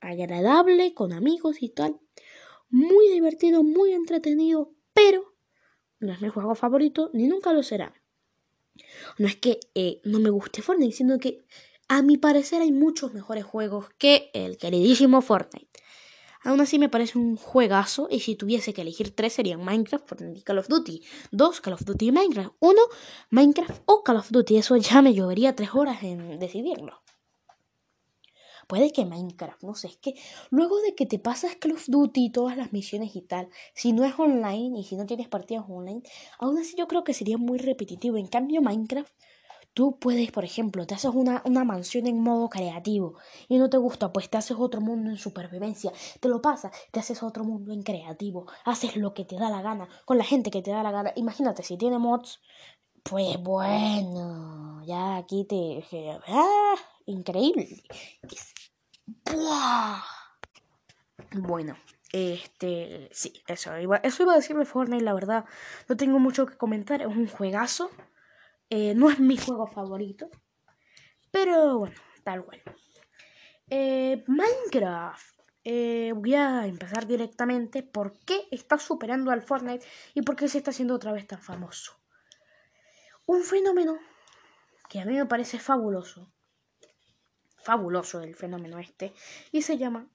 [0.01, 2.01] agradable, con amigos y tal.
[2.71, 5.35] Muy divertido, muy entretenido, pero
[6.01, 7.95] no es mi juego favorito, ni nunca lo será.
[9.19, 11.45] No es que eh, no me guste Fortnite, sino que
[11.88, 15.81] a mi parecer hay muchos mejores juegos que el queridísimo Fortnite.
[16.44, 20.42] Aún así me parece un juegazo y si tuviese que elegir tres serían Minecraft, y
[20.42, 21.03] Call of Duty.
[21.33, 22.55] Dos, Call of Duty y Minecraft.
[22.61, 22.83] Uno,
[23.31, 24.59] Minecraft o Call of Duty.
[24.59, 27.03] Eso ya me llovería tres horas en decidirlo.
[28.68, 30.14] Puede que Minecraft, no sé, es que
[30.51, 33.92] luego de que te pasas Call of Duty y todas las misiones y tal, si
[33.92, 36.03] no es online y si no tienes partidas online,
[36.38, 38.16] aún así yo creo que sería muy repetitivo.
[38.16, 39.12] En cambio, Minecraft,
[39.77, 43.77] tú puedes, por ejemplo, te haces una, una mansión en modo creativo y no te
[43.77, 47.75] gusta, pues te haces otro mundo en supervivencia, te lo pasas, te haces otro mundo
[47.75, 50.83] en creativo, haces lo que te da la gana, con la gente que te da
[50.83, 51.12] la gana.
[51.17, 52.41] Imagínate, si tiene mods,
[53.03, 55.85] pues bueno, ya aquí te...
[56.27, 56.77] ¡Ah!
[57.05, 57.69] Increíble.
[61.33, 61.77] Bueno,
[62.12, 65.45] este, sí, eso iba, eso iba a decirme Fortnite, la verdad.
[65.87, 67.91] No tengo mucho que comentar, es un juegazo.
[68.71, 70.29] Eh, no es mi juego favorito.
[71.31, 72.63] Pero bueno, tal cual.
[73.69, 75.37] Eh, Minecraft.
[75.65, 77.83] Eh, voy a empezar directamente.
[77.83, 81.41] ¿Por qué está superando al Fortnite y por qué se está haciendo otra vez tan
[81.41, 81.93] famoso?
[83.27, 83.99] Un fenómeno
[84.89, 86.33] que a mí me parece fabuloso.
[87.65, 89.13] Fabuloso el fenómeno este.
[89.51, 90.09] Y se llama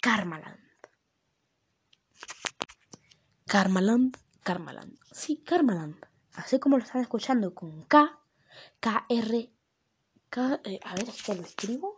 [0.00, 0.58] Karmaland.
[3.46, 4.98] Karmaland, Karmaland.
[5.12, 6.05] Sí, Karmaland.
[6.36, 8.18] Así como lo están escuchando con K,
[8.80, 9.50] K, R,
[10.28, 10.60] K.
[10.64, 11.96] Eh, a ver, es que lo escribo.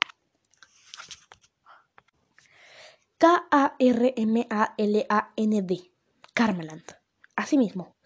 [3.19, 4.31] K-A-R-M-A-L-A-N-D.
[6.35, 6.85] Karmaland.
[7.35, 7.97] Así mismo.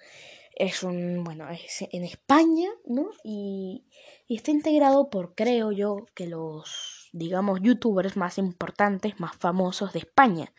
[0.54, 3.10] Es un, bueno, es en España, ¿no?
[3.22, 3.84] Y,
[4.26, 9.98] y, está integrado por, creo yo, que los, digamos, youtubers más importantes, más famosos de
[9.98, 10.54] España.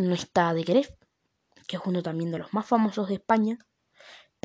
[0.00, 0.90] No está de Gref,
[1.66, 3.58] que es uno también de los más famosos de España.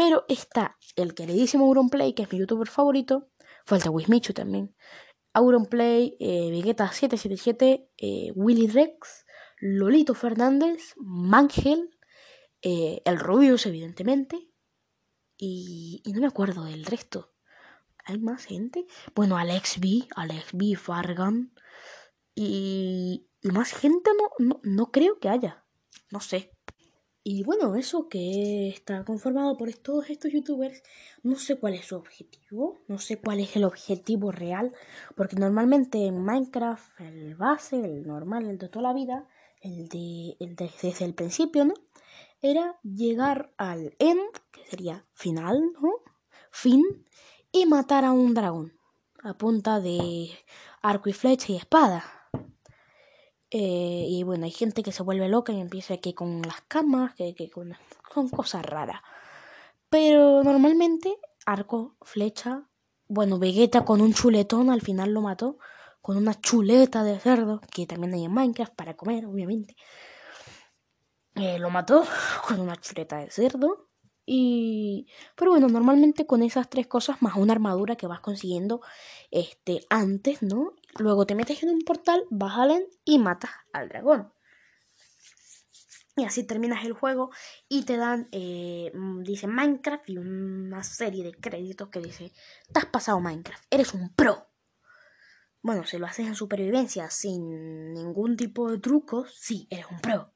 [0.04, 3.30] Pero está el queridísimo Auronplay, que es mi youtuber favorito.
[3.68, 4.76] Falta Wismichu también.
[5.32, 9.28] Auronplay, eh, Vegeta777, eh, Willy Rex,
[9.60, 11.92] Lolito Fernández, Mangel,
[12.64, 14.50] eh, el Rubius, evidentemente,
[15.38, 17.36] y, no me acuerdo del resto.
[18.04, 18.88] ¿Hay más gente?
[19.14, 21.54] Bueno, Alex B, Alex B, Fargan,
[22.34, 25.64] y, y más gente no, no, no creo que haya,
[26.10, 26.52] no sé.
[27.24, 30.82] Y bueno, eso que está conformado por todos estos youtubers,
[31.22, 34.74] no sé cuál es su objetivo, no sé cuál es el objetivo real,
[35.16, 39.28] porque normalmente en Minecraft el base, el normal, el de toda la vida,
[39.62, 41.76] el de, el de desde el principio, ¿no?
[42.42, 45.92] Era llegar al end, que sería final, ¿no?
[46.50, 46.84] Fin,
[47.52, 48.74] y matar a un dragón
[49.24, 50.32] a punta de
[50.82, 52.21] arco y flecha y espada.
[53.52, 57.14] Eh, y bueno, hay gente que se vuelve loca y empieza aquí con las camas,
[57.16, 57.76] que, que con,
[58.14, 59.02] con cosas raras.
[59.90, 62.70] Pero normalmente, arco, flecha.
[63.10, 65.58] Bueno, Vegeta con un chuletón al final lo mató.
[66.02, 69.76] Con una chuleta de cerdo, que también hay en Minecraft para comer, obviamente.
[71.36, 72.04] Eh, lo mató
[72.48, 73.90] con una chuleta de cerdo.
[74.26, 75.08] Y.
[75.36, 78.82] Pero bueno, normalmente con esas tres cosas, más una armadura que vas consiguiendo
[79.30, 80.74] este, antes, ¿no?
[80.98, 84.34] Luego te metes en un portal, vas al y matas al dragón.
[86.18, 87.32] Y así terminas el juego
[87.70, 92.34] y te dan, eh, mm, dice Minecraft y una serie de créditos que dice,
[92.74, 94.48] te has pasado Minecraft, eres un pro.
[95.62, 100.31] Bueno, si lo haces en supervivencia sin ningún tipo de trucos, sí, eres un pro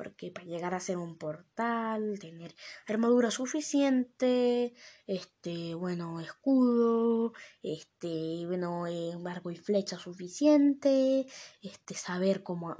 [0.00, 2.54] porque para llegar a ser un portal, tener
[2.88, 4.72] armadura suficiente,
[5.06, 11.26] este, bueno, escudo, este, bueno, eh, barco y flecha suficiente,
[11.60, 12.74] este, saber cómo...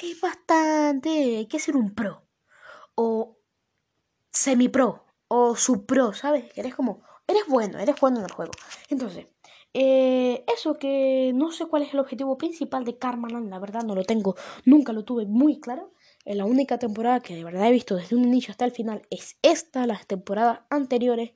[0.00, 2.26] Es bastante, hay que ser un pro,
[2.96, 3.38] o
[4.32, 6.52] semi pro, o sub pro, ¿sabes?
[6.52, 8.52] Que eres como, eres bueno, eres bueno en el juego.
[8.88, 9.28] Entonces,
[9.74, 13.94] eh, eso que no sé cuál es el objetivo principal de Karmaland, la verdad no
[13.94, 15.92] lo tengo, nunca lo tuve muy claro
[16.36, 19.38] la única temporada que de verdad he visto desde un inicio hasta el final es
[19.42, 21.32] esta, las temporadas anteriores.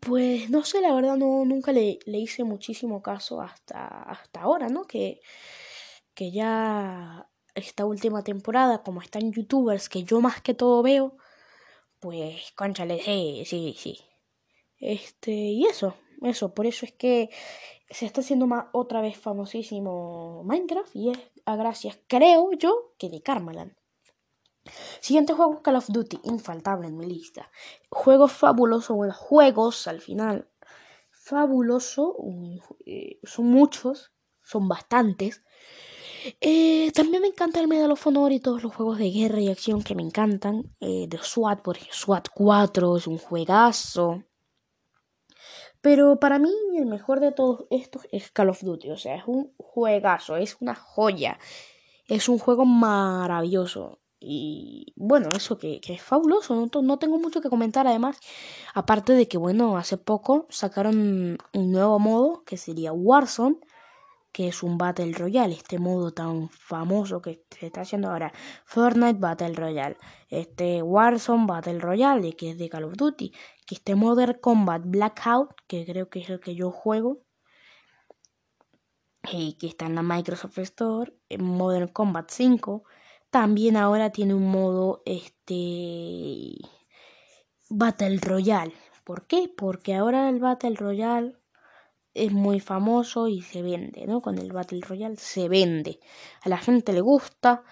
[0.00, 4.68] Pues no sé, la verdad no, nunca le, le hice muchísimo caso hasta, hasta ahora,
[4.68, 4.84] ¿no?
[4.84, 5.20] Que,
[6.14, 11.16] que ya esta última temporada, como están youtubers que yo más que todo veo,
[12.00, 13.98] pues conchale, sí, sí, sí.
[14.78, 17.30] Este, y eso, eso, por eso es que
[17.90, 23.10] se está haciendo más, otra vez famosísimo Minecraft y es a gracias, creo yo, que
[23.10, 23.74] de Karmaland.
[25.00, 27.50] Siguiente juego, Call of Duty, infaltable en mi lista.
[27.90, 30.48] Juego fabuloso, bueno, juegos al final.
[31.10, 32.16] Fabuloso,
[32.86, 35.42] eh, son muchos, son bastantes.
[36.40, 39.50] Eh, también me encanta el Medal of Honor y todos los juegos de guerra y
[39.50, 40.74] acción que me encantan.
[40.80, 44.22] Eh, de SWAT, por ejemplo, SWAT 4 es un juegazo.
[45.82, 48.90] Pero para mí el mejor de todos estos es Call of Duty.
[48.90, 51.38] O sea, es un juegazo, es una joya.
[52.06, 53.98] Es un juego maravilloso.
[54.20, 56.54] Y bueno, eso que, es fabuloso.
[56.54, 58.18] No, no, tengo mucho que comentar además.
[58.74, 63.56] Aparte de que, bueno, hace poco sacaron un nuevo modo que sería Warzone
[64.32, 68.32] que es un Battle Royale, este modo tan famoso que se está haciendo ahora,
[68.64, 69.96] Fortnite Battle Royale,
[70.28, 73.32] este Warzone Battle Royale, que es de Call of Duty,
[73.66, 77.20] que este Modern Combat Blackout, que creo que es el que yo juego,
[79.30, 82.84] y que está en la Microsoft Store, Modern Combat 5,
[83.30, 86.56] también ahora tiene un modo este
[87.68, 88.74] Battle Royale.
[89.04, 89.52] ¿Por qué?
[89.54, 91.36] Porque ahora el Battle Royale
[92.14, 94.20] es muy famoso y se vende, ¿no?
[94.22, 96.00] Con el Battle Royale se vende.
[96.42, 97.64] A la gente le gusta.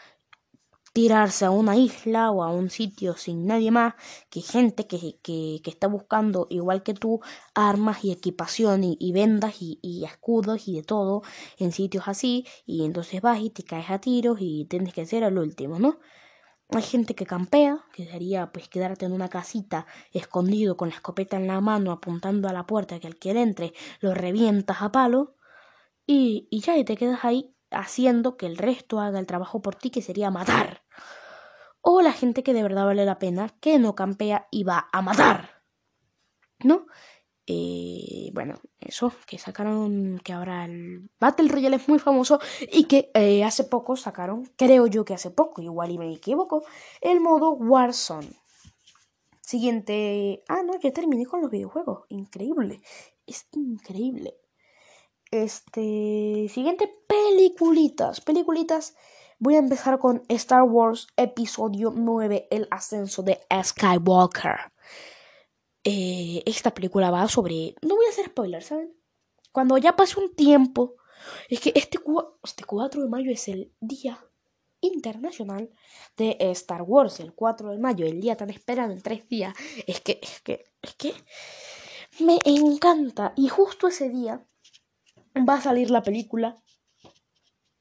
[0.93, 3.95] tirarse a una isla o a un sitio sin nadie más
[4.29, 7.21] que gente que, que, que está buscando, igual que tú,
[7.55, 11.23] armas y equipación y, vendas y, escudos y de todo
[11.59, 15.23] en sitios así, y entonces vas y te caes a tiros y tienes que ser
[15.23, 15.99] el último, ¿no?
[16.73, 21.37] Hay gente que campea, que sería pues quedarte en una casita escondido con la escopeta
[21.37, 25.35] en la mano apuntando a la puerta que al que entre lo revientas a palo
[26.07, 29.75] y, y ya y te quedas ahí haciendo que el resto haga el trabajo por
[29.75, 30.85] ti que sería matar.
[31.81, 35.03] O la gente que de verdad vale la pena, que no campea y va a
[35.03, 35.63] matar.
[36.63, 36.87] ¿No?
[38.33, 42.39] Bueno, eso, que sacaron, que ahora el Battle Royale es muy famoso
[42.73, 46.65] y que eh, hace poco sacaron, creo yo que hace poco, igual y me equivoco,
[47.01, 48.31] el modo Warzone.
[49.41, 50.45] Siguiente...
[50.49, 52.05] Ah, no, ya terminé con los videojuegos.
[52.09, 52.81] Increíble.
[53.27, 54.37] Es increíble.
[55.33, 56.47] Este...
[56.49, 58.21] Siguiente, peliculitas.
[58.21, 58.95] Peliculitas.
[59.41, 64.71] Voy a empezar con Star Wars Episodio 9, El ascenso de Skywalker.
[65.85, 67.75] Eh, esta película va sobre...
[67.83, 68.95] No voy a hacer spoilers, ¿saben?
[69.53, 70.97] Cuando ya pase un tiempo...
[71.49, 71.99] Es que este,
[72.45, 74.19] este 4 de mayo es el día
[74.81, 75.71] internacional
[76.17, 79.55] de Star Wars, el 4 de mayo, el día tan esperado en tres días.
[79.87, 81.13] Es que, es que, es que
[82.21, 83.35] me encanta.
[83.37, 84.47] Y justo ese día
[85.49, 86.63] va a salir la película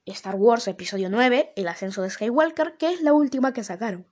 [0.05, 4.07] Star Wars Episodio 9, El ascenso de Skywalker, que es la última que sacaron.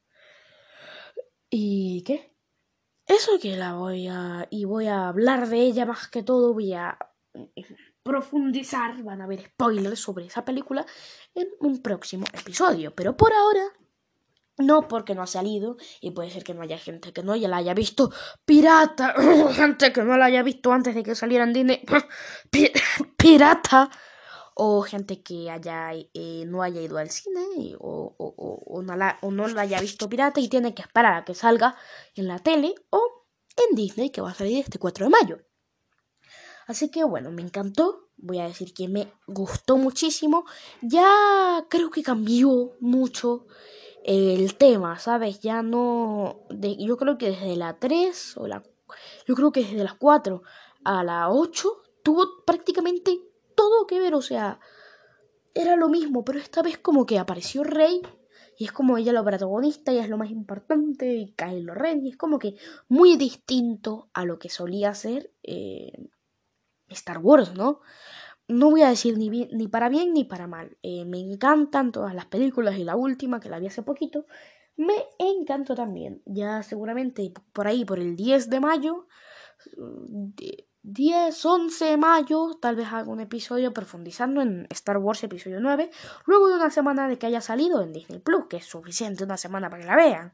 [1.49, 2.36] ¿Y qué?
[3.07, 4.47] Eso que la voy a...
[4.49, 6.97] y voy a hablar de ella más que todo, voy a
[8.03, 10.85] profundizar, van a haber spoilers sobre esa película
[11.33, 12.93] en un próximo episodio.
[12.95, 13.63] Pero por ahora,
[14.57, 17.47] no porque no ha salido, y puede ser que no haya gente que no ya
[17.47, 18.11] la haya visto
[18.45, 19.13] pirata,
[19.53, 21.83] gente que no la haya visto antes de que saliera en Disney,
[23.17, 23.89] pirata
[24.59, 29.29] o gente que haya eh, no haya ido al cine o, o, no la, o
[29.29, 31.75] no la haya visto pirata y tiene que esperar a que salga
[32.15, 35.37] en la tele o en Disney que va a salir este 4 de mayo.
[36.65, 40.45] Así que bueno, me encantó, voy a decir que me gustó muchísimo,
[40.81, 41.07] ya
[41.69, 43.45] creo que cambió mucho
[44.03, 45.39] el tema, ¿sabes?
[45.41, 48.63] Ya no, yo creo que desde la 3 o la,
[49.27, 50.41] yo creo que desde las 4
[50.83, 53.26] a la 8 tuvo prácticamente
[53.57, 54.59] todo que ver, o sea,
[55.53, 58.01] era lo mismo, pero esta vez como que apareció Rey
[58.57, 62.11] y es como ella la protagonista y es lo más importante y Kylo Ren y
[62.11, 62.55] es como que
[62.87, 65.91] muy distinto a lo que solía ser eh,
[66.89, 67.81] Star Wars, ¿no?
[68.47, 70.77] No voy a decir ni, para bien ni para mal.
[70.81, 74.25] Eh, me encantan todas las películas y la última que la vi hace poquito.
[74.77, 76.21] Me encantó también.
[76.25, 79.07] Ya seguramente por ahí, por el 10 de mayo,
[80.89, 85.91] 10, 11 de mayo, tal vez haga un episodio profundizando en Star Wars Episodio 9,
[86.25, 89.35] luego de una semana de que haya salido en Disney Plus, que es suficiente una
[89.35, 90.33] semana para que la vean.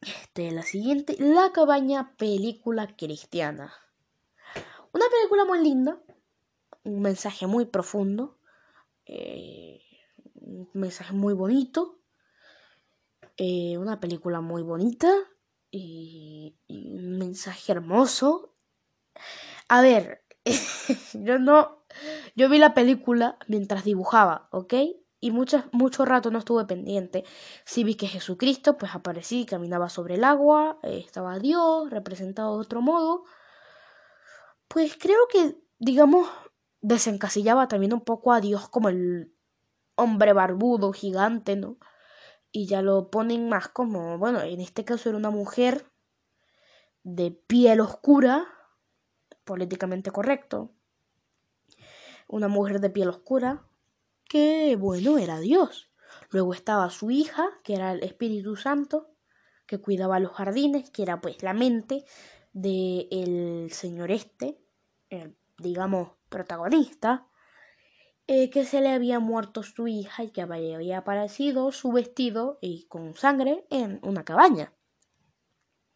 [0.00, 3.72] Este, la siguiente, La cabaña película cristiana.
[4.92, 6.00] Una película muy linda,
[6.84, 8.38] un mensaje muy profundo,
[9.04, 9.80] eh,
[10.36, 11.98] un mensaje muy bonito,
[13.36, 15.12] eh, una película muy bonita,
[15.70, 18.54] y, un mensaje hermoso.
[19.68, 20.24] A ver,
[21.14, 21.84] yo no,
[22.34, 24.74] yo vi la película mientras dibujaba, ¿ok?
[25.20, 27.24] Y mucho, mucho rato no estuve pendiente.
[27.64, 32.62] Sí vi que Jesucristo, pues aparecí, caminaba sobre el agua, eh, estaba Dios, representado de
[32.62, 33.24] otro modo.
[34.68, 36.28] Pues creo que, digamos,
[36.80, 39.34] desencasillaba también un poco a Dios como el
[39.96, 41.78] hombre barbudo, gigante, ¿no?
[42.52, 45.86] Y ya lo ponen más como, bueno, en este caso era una mujer
[47.02, 48.46] de piel oscura,
[49.44, 50.72] políticamente correcto,
[52.26, 53.66] una mujer de piel oscura,
[54.24, 55.90] que bueno, era Dios.
[56.30, 59.10] Luego estaba su hija, que era el Espíritu Santo,
[59.66, 62.04] que cuidaba los jardines, que era pues la mente
[62.52, 64.58] del el señor este,
[65.10, 67.27] el, digamos, protagonista.
[68.30, 72.86] Eh, que se le había muerto su hija y que había aparecido su vestido y
[72.86, 74.74] con sangre en una cabaña.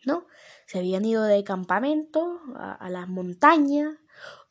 [0.07, 0.27] ¿No?
[0.67, 3.99] Se habían ido de campamento a las montañas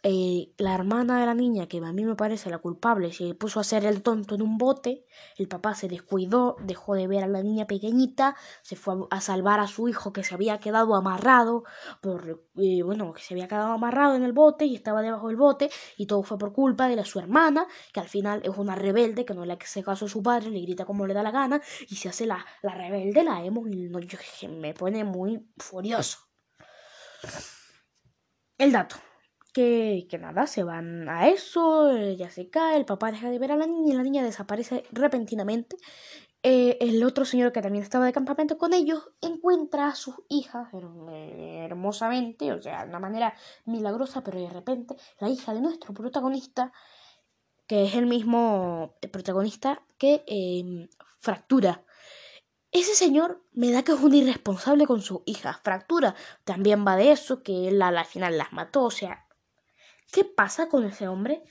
[0.03, 3.59] eh, la hermana de la niña, que a mí me parece la culpable, se puso
[3.59, 5.05] a hacer el tonto en un bote,
[5.37, 9.59] el papá se descuidó, dejó de ver a la niña pequeñita, se fue a, salvar
[9.59, 11.65] a su hijo que se había quedado amarrado,
[12.01, 15.37] por, eh, bueno, que se había quedado amarrado en el bote y estaba debajo del
[15.37, 18.75] bote, y todo fue por culpa de la, su hermana, que al final es una
[18.75, 21.31] rebelde, que no le hace caso a su padre, le grita como le da la
[21.31, 23.87] gana, y se hace la, la rebelde, la emo, y
[24.49, 26.17] me pone muy furioso.
[28.57, 29.10] El dato.
[29.53, 33.51] Que, que nada, se van a eso, ella se cae, el papá deja de ver
[33.51, 35.77] a la niña y la niña desaparece repentinamente.
[36.43, 40.69] Eh, el otro señor que también estaba de campamento con ellos encuentra a sus hijas
[40.73, 43.35] hermosamente, o sea, de una manera
[43.65, 46.73] milagrosa, pero de repente la hija de nuestro protagonista,
[47.67, 50.89] que es el mismo protagonista que em,
[51.19, 51.83] fractura.
[52.71, 55.59] Ese señor me da que es un irresponsable con sus hijas.
[55.61, 59.27] Fractura también va de eso, que él al final las mató, o sea,
[60.11, 61.43] ¿Qué pasa con ese hombre?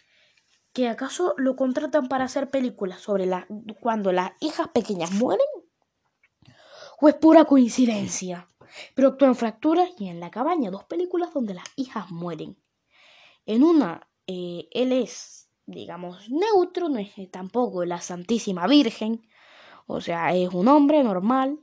[0.72, 3.28] ¿Que acaso lo contratan para hacer películas sobre
[3.80, 5.46] cuando las hijas pequeñas mueren?
[7.00, 8.48] ¿O es pura coincidencia?
[8.94, 12.56] Pero actúa en Fracturas y en La Cabaña, dos películas donde las hijas mueren.
[13.46, 19.26] En una, eh, él es, digamos, neutro, no es tampoco la Santísima Virgen,
[19.86, 21.58] o sea, es un hombre normal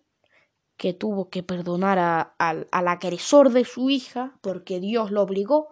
[0.75, 5.69] que tuvo que perdonar a, al agresor de su hija porque Dios lo obligó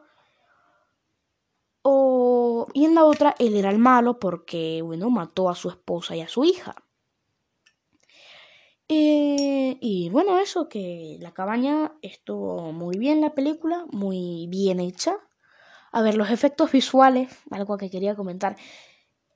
[1.87, 6.15] o, y en la otra, él era el malo porque, bueno, mató a su esposa
[6.15, 6.75] y a su hija.
[8.87, 15.15] Eh, y bueno, eso, que la cabaña estuvo muy bien la película, muy bien hecha.
[15.91, 18.55] A ver, los efectos visuales, algo que quería comentar,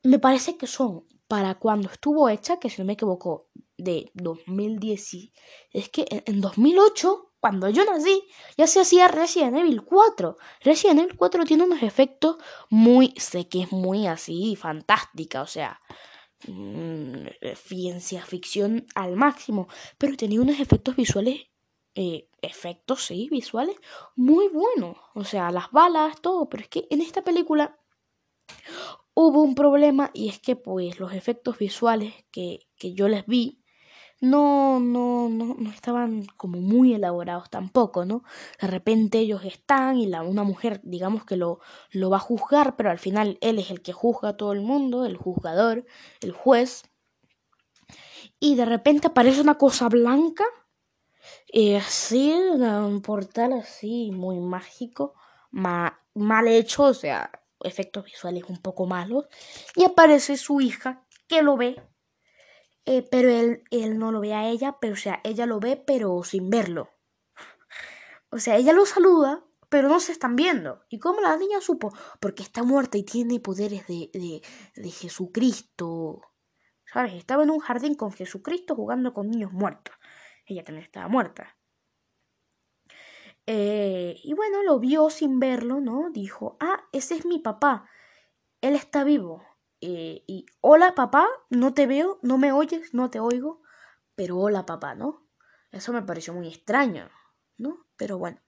[0.03, 5.31] me parece que son para cuando estuvo hecha, que si no me equivoco, de 2010.
[5.71, 8.27] Es que en 2008 cuando yo nací,
[8.57, 10.37] ya se hacía Resident Evil 4.
[10.61, 12.37] Resident Evil 4 tiene unos efectos
[12.69, 15.79] muy, sé que es muy así, fantástica, o sea,
[16.47, 19.67] mm, ciencia ficción al máximo,
[19.97, 21.47] pero tenía unos efectos visuales,
[21.95, 23.75] eh, efectos, sí, visuales,
[24.15, 24.97] muy buenos.
[25.15, 27.79] O sea, las balas, todo, pero es que en esta película
[29.13, 33.58] hubo un problema y es que pues los efectos visuales que, que yo les vi
[34.21, 38.23] no, no, no, no estaban como muy elaborados tampoco, ¿no?
[38.59, 41.59] De repente ellos están y la, una mujer, digamos que lo,
[41.91, 44.61] lo va a juzgar, pero al final él es el que juzga a todo el
[44.61, 45.85] mundo, el juzgador,
[46.21, 46.83] el juez.
[48.39, 50.43] Y de repente aparece una cosa blanca,
[51.47, 55.15] y así, un portal así, muy mágico,
[55.51, 59.25] mal hecho, o sea, efectos visuales un poco malos,
[59.75, 61.81] y aparece su hija que lo ve
[62.91, 65.77] eh, pero él, él no lo ve a ella, pero o sea, ella lo ve,
[65.77, 66.89] pero sin verlo.
[68.31, 70.83] O sea, ella lo saluda, pero no se están viendo.
[70.89, 71.93] ¿Y cómo la niña supo?
[72.19, 74.41] Porque está muerta y tiene poderes de, de,
[74.75, 76.21] de Jesucristo.
[76.91, 77.13] ¿Sabes?
[77.13, 79.93] Estaba en un jardín con Jesucristo jugando con niños muertos.
[80.47, 81.59] Ella también estaba muerta.
[83.45, 86.09] Eh, y bueno, lo vio sin verlo, ¿no?
[86.09, 87.87] Dijo, ah, ese es mi papá.
[88.61, 89.43] Él está vivo.
[89.81, 93.61] Eh, y hola papá, no te veo, no me oyes, no te oigo,
[94.15, 95.25] pero hola papá, ¿no?
[95.71, 97.09] Eso me pareció muy extraño,
[97.57, 97.85] ¿no?
[97.95, 98.39] Pero bueno.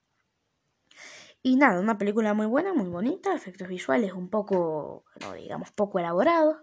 [1.42, 5.98] Y nada, una película muy buena, muy bonita, efectos visuales un poco, no digamos, poco
[5.98, 6.58] elaborados.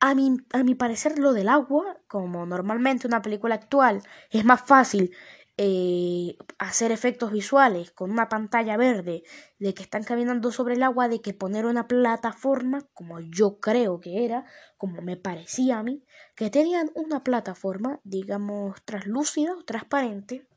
[0.00, 4.60] A mi, a mi parecer lo del agua, como normalmente una película actual es más
[4.62, 5.12] fácil
[5.56, 9.22] eh, hacer efectos visuales con una pantalla verde
[9.58, 14.00] de que están caminando sobre el agua, de que poner una plataforma, como yo creo
[14.00, 14.46] que era,
[14.76, 20.48] como me parecía a mí, que tenían una plataforma, digamos, translúcida o transparente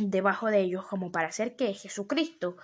[0.00, 2.56] debajo de ellos, como para hacer que Jesucristo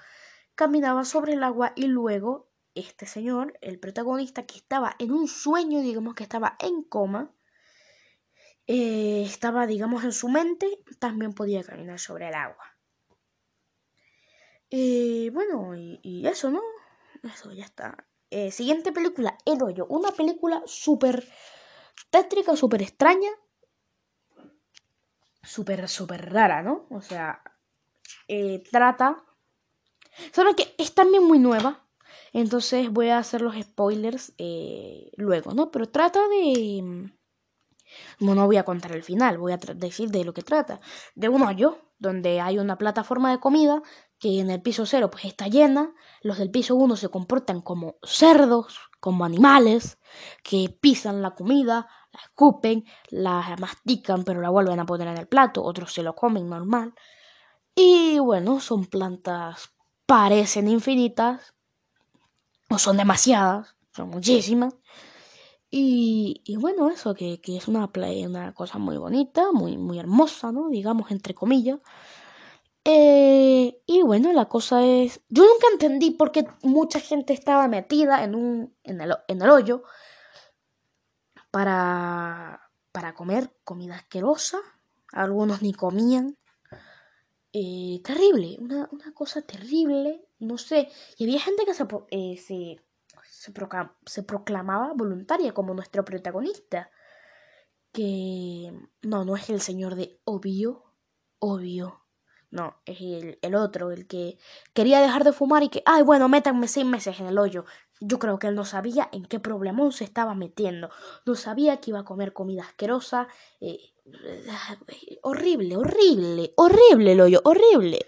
[0.54, 5.80] caminaba sobre el agua y luego este señor, el protagonista, que estaba en un sueño,
[5.80, 7.34] digamos que estaba en coma,
[8.68, 12.76] eh, estaba, digamos, en su mente, también podía caminar sobre el agua.
[14.70, 16.62] Eh, bueno, y, eso, ¿no?
[17.22, 18.08] Eso ya está.
[18.30, 19.86] Eh, siguiente película, El Hoyo.
[19.88, 21.28] Una película súper
[22.10, 23.30] tétrica, súper extraña.
[25.44, 26.86] Súper, súper rara, ¿no?
[26.90, 27.40] O sea,
[28.70, 29.22] trata...
[30.32, 31.86] Solo que es también muy nueva.
[32.32, 34.34] Entonces voy a hacer los spoilers
[35.16, 35.70] luego, ¿no?
[35.70, 37.12] Pero trata de
[38.20, 40.80] no voy a contar el final, voy a decir de lo que trata.
[41.14, 43.82] De un hoyo, donde hay una plataforma de comida
[44.18, 47.96] que en el piso cero pues está llena, los del piso uno se comportan como
[48.02, 49.98] cerdos, como animales,
[50.42, 55.28] que pisan la comida, la escupen, la mastican pero la vuelven a poner en el
[55.28, 56.94] plato, otros se lo comen normal.
[57.74, 59.70] Y bueno, son plantas,
[60.06, 61.54] parecen infinitas,
[62.70, 64.74] o son demasiadas, son muchísimas.
[65.70, 67.90] Y, bueno, eso, que, que es una,
[68.26, 70.68] una cosa muy bonita, muy, muy hermosa, ¿no?
[70.70, 71.80] Digamos, entre comillas.
[72.84, 75.20] Eh, y bueno, la cosa es.
[75.28, 79.50] Yo nunca entendí por qué mucha gente estaba metida en, un, en, el, en el
[79.50, 79.82] hoyo
[81.50, 84.58] para, para comer comida asquerosa.
[85.12, 86.38] Algunos ni comían.
[87.52, 90.28] Eh, terrible, una, una cosa terrible.
[90.38, 92.85] no sé, y había gente que se, eh, se,
[94.06, 96.90] se, proclamaba voluntaria como nuestro protagonista.
[97.92, 98.72] Que
[99.02, 100.84] no, no es el señor de obvio,
[101.38, 102.02] obvio.
[102.50, 104.38] No, es el, el, otro, el que
[104.72, 107.64] quería dejar de fumar y que, ay, bueno, métanme seis meses en el hoyo.
[108.00, 110.90] Yo creo que él no sabía en qué problemón se estaba metiendo.
[111.24, 113.28] No sabía que iba a comer comida asquerosa.
[113.60, 113.78] Eh,
[115.22, 118.06] horrible, horrible, horrible el hoyo, horrible.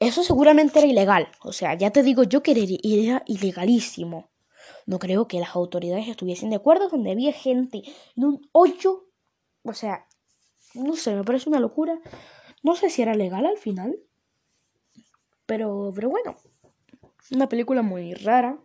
[0.00, 1.28] Eso seguramente era ilegal.
[1.42, 4.30] O sea, ya te digo yo que era ilegalísimo.
[4.86, 7.82] No creo que las autoridades estuviesen de acuerdo donde había gente
[8.16, 9.06] en un hoyo.
[9.62, 10.06] O sea,
[10.74, 12.00] no sé, me parece una locura.
[12.62, 13.94] No sé si era legal al final.
[15.44, 16.34] Pero, pero bueno.
[17.30, 18.58] Una película muy rara.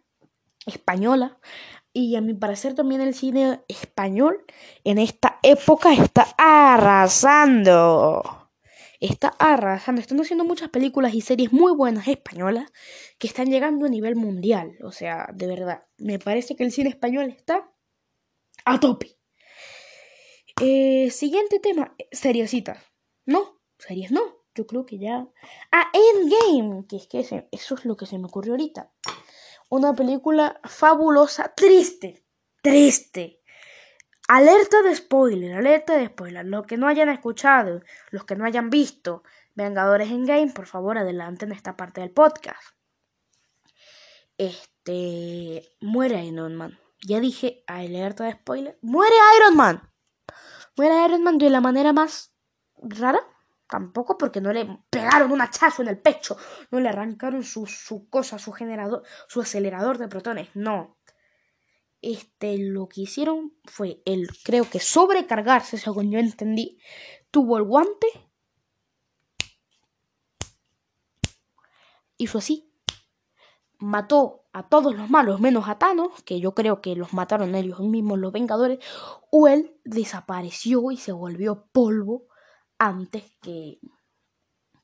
[0.65, 1.38] Española.
[1.91, 4.45] Y a mi parecer también el cine español
[4.86, 7.65] en esta época está arrasando
[8.99, 10.01] está arrasando.
[10.01, 12.71] Están haciendo muchas películas y series muy buenas españolas
[13.17, 14.77] que están llegando a nivel mundial.
[14.83, 17.71] O sea, de verdad, me parece que el cine español está
[18.65, 19.17] a tope.
[20.61, 22.79] Eh, siguiente tema, seriecitas.
[23.25, 24.45] No, series no.
[24.55, 25.27] Yo creo que ya.
[25.71, 28.91] Ah, Endgame, que es que eso es lo que se me ocurrió ahorita.
[29.69, 32.23] Una película fabulosa, triste,
[32.61, 33.41] triste.
[34.28, 36.45] Alerta de spoiler, alerta de spoiler.
[36.45, 39.23] Los que no hayan escuchado, los que no hayan visto
[39.53, 42.76] Vengadores en Game, por favor adelanten esta parte del podcast.
[44.38, 45.63] Este.
[45.80, 46.80] Muere Iron Man.
[47.01, 48.80] Ya dije, alerta de spoiler.
[48.82, 49.91] ¡Muere Iron Man!
[50.76, 52.34] Muere Iron Man de la manera más
[52.82, 53.19] rara.
[53.69, 56.36] Tampoco porque no le pegaron un hachazo en el pecho.
[56.71, 60.49] No le arrancaron su, su cosa, su generador, su acelerador de protones.
[60.55, 60.97] No
[62.06, 66.78] este, lo que hicieron fue el, creo que sobrecargarse, según yo entendí,
[67.32, 68.08] tuvo el guante,
[72.18, 72.72] hizo así,
[73.80, 77.80] mató a todos los malos menos a Thanos, que yo creo que los mataron ellos
[77.80, 78.80] mismos los Vengadores,
[79.32, 82.28] o él desapareció y se volvió polvo
[82.78, 83.80] antes que,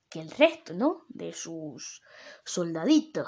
[0.09, 1.05] que el resto, ¿no?
[1.07, 2.01] De sus
[2.43, 3.27] soldaditos.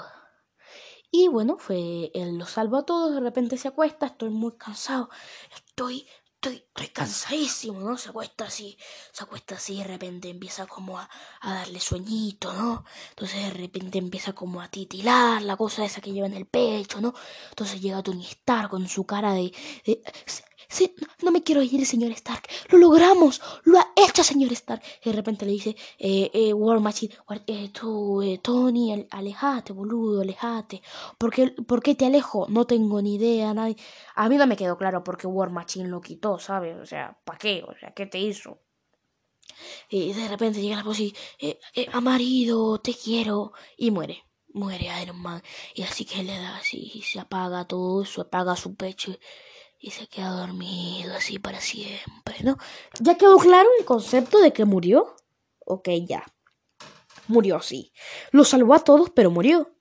[1.16, 5.10] Y bueno, fue, él lo salvó a todos, de repente se acuesta, estoy muy cansado,
[5.54, 7.96] estoy, estoy, estoy cansadísimo, ¿no?
[7.96, 8.76] Se acuesta así,
[9.12, 11.08] se acuesta así, de repente empieza como a,
[11.42, 12.84] a darle sueñito, ¿no?
[13.10, 17.00] Entonces de repente empieza como a titilar la cosa esa que lleva en el pecho,
[17.00, 17.14] ¿no?
[17.50, 19.52] Entonces llega Tony Stark con su cara de,
[19.86, 20.02] de
[20.68, 22.48] Sí, no me quiero ir, señor Stark.
[22.70, 23.40] Lo logramos.
[23.64, 24.82] Lo ha hecho, señor Stark.
[25.04, 27.14] Y de repente le dice, eh, eh, War Machine,
[27.46, 30.82] eh, tú, eh, Tony, alejate, boludo, alejate.
[31.18, 32.46] ¿Por qué, ¿Por qué te alejo?
[32.48, 33.76] No tengo ni idea, nadie.
[34.14, 36.76] A mí no me quedó claro por qué War Machine lo quitó, ¿sabes?
[36.80, 37.64] O sea, ¿para qué?
[37.66, 38.58] O sea, ¿qué te hizo?
[39.88, 43.52] Y de repente llega la voz y, eh, eh, marido, te quiero.
[43.76, 44.24] Y muere.
[44.52, 45.42] Muere Iron Man.
[45.74, 49.16] Y así que le da así, y se apaga todo, se apaga su pecho
[49.84, 52.56] y se queda dormido así para siempre, ¿no?
[53.00, 55.14] ¿Ya quedó claro el concepto de que murió?
[55.66, 56.24] Ok, ya.
[57.28, 57.92] Murió, sí.
[58.30, 59.76] Lo salvó a todos, pero murió.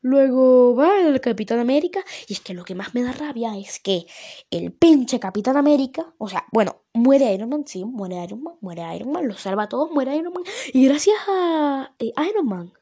[0.00, 2.04] Luego va el Capitán América.
[2.28, 4.06] Y es que lo que más me da rabia es que
[4.48, 6.14] el pinche Capitán América.
[6.18, 9.64] O sea, bueno, muere Iron Man, sí, muere Iron Man, muere Iron Man, lo salva
[9.64, 10.44] a todos, muere Iron Man.
[10.72, 12.72] Y gracias a eh, Iron Man,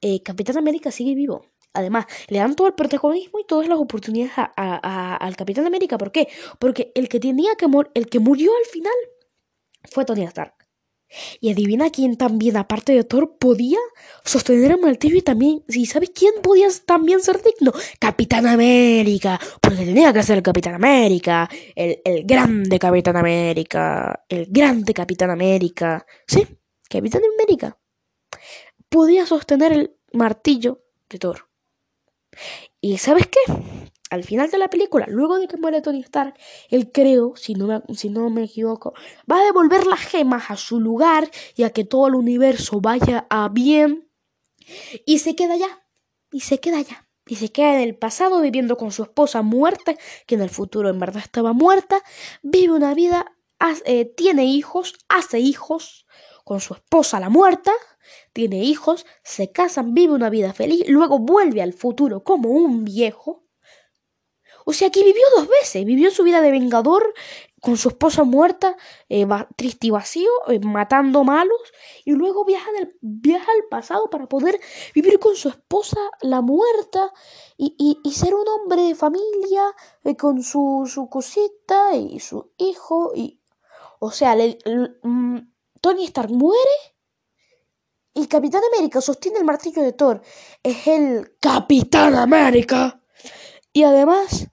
[0.00, 1.46] eh, Capitán América sigue vivo.
[1.74, 5.98] Además, le dan todo el protagonismo y todas las oportunidades a, al Capitán América.
[5.98, 6.28] ¿Por qué?
[6.58, 8.92] Porque el que tenía que el que murió al final
[9.90, 10.54] fue Tony Stark.
[11.40, 13.78] Y adivina quién también, aparte de Thor, podía
[14.24, 17.72] sostener el martillo y también, ¿y sabes quién podía también ser digno?
[17.98, 24.46] Capitán América, porque tenía que ser el Capitán América, el, el grande Capitán América, el
[24.48, 26.04] grande Capitán América.
[26.26, 26.46] Sí,
[26.88, 27.78] Capitán América.
[28.88, 31.53] Podía sostener el martillo de Thor.
[32.80, 33.40] ¿Y sabes qué?
[34.10, 36.34] Al final de la película, luego de que muere Tony Stark,
[36.68, 38.94] él creo, si no, me, si no me equivoco,
[39.30, 43.26] va a devolver las gemas a su lugar y a que todo el universo vaya
[43.30, 44.08] a bien.
[45.04, 45.86] Y se queda allá.
[46.30, 47.08] Y se queda allá.
[47.26, 49.94] Y se queda en el pasado viviendo con su esposa muerta,
[50.26, 52.02] que en el futuro en verdad estaba muerta.
[52.42, 53.34] Vive una vida,
[53.86, 56.06] eh, tiene hijos, hace hijos
[56.44, 57.72] con su esposa la muerta
[58.32, 63.44] tiene hijos, se casan, vive una vida feliz, luego vuelve al futuro como un viejo.
[64.64, 67.12] O sea que vivió dos veces, vivió su vida de vengador
[67.64, 68.76] con su esposa muerta,
[69.08, 69.26] eh,
[69.56, 71.58] triste y vacío, eh, matando malos,
[72.04, 74.60] y luego viaja, del, viaja al pasado para poder
[74.94, 77.10] vivir con su esposa la muerta
[77.56, 77.74] y,
[78.04, 79.62] y, ser un hombre de familia
[80.04, 83.12] eh, con su, su cosita y su hijo.
[83.14, 83.40] Y,
[83.98, 85.38] o sea, mm,
[85.80, 86.93] Tony Stark muere
[88.14, 90.22] el Capitán América sostiene el martillo de Thor,
[90.62, 93.00] es el Capitán América.
[93.72, 94.48] Y además,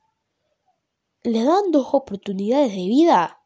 [1.23, 3.37] le dan dos oportunidades de vida.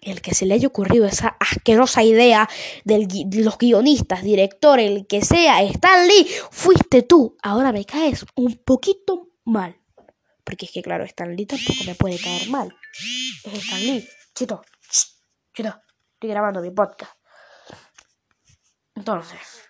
[0.00, 2.48] El que se le haya ocurrido esa asquerosa idea
[2.84, 3.08] de
[3.42, 7.36] los guionistas, director, el que sea, Stan Lee, fuiste tú.
[7.42, 9.80] Ahora me caes un poquito mal.
[10.44, 12.74] Porque es que, claro, Stan Lee tampoco me puede caer mal.
[13.44, 14.06] Es Stan Lee.
[14.34, 14.62] Chito,
[15.52, 15.74] chito,
[16.14, 17.17] estoy grabando mi podcast.
[18.98, 19.62] Entonces.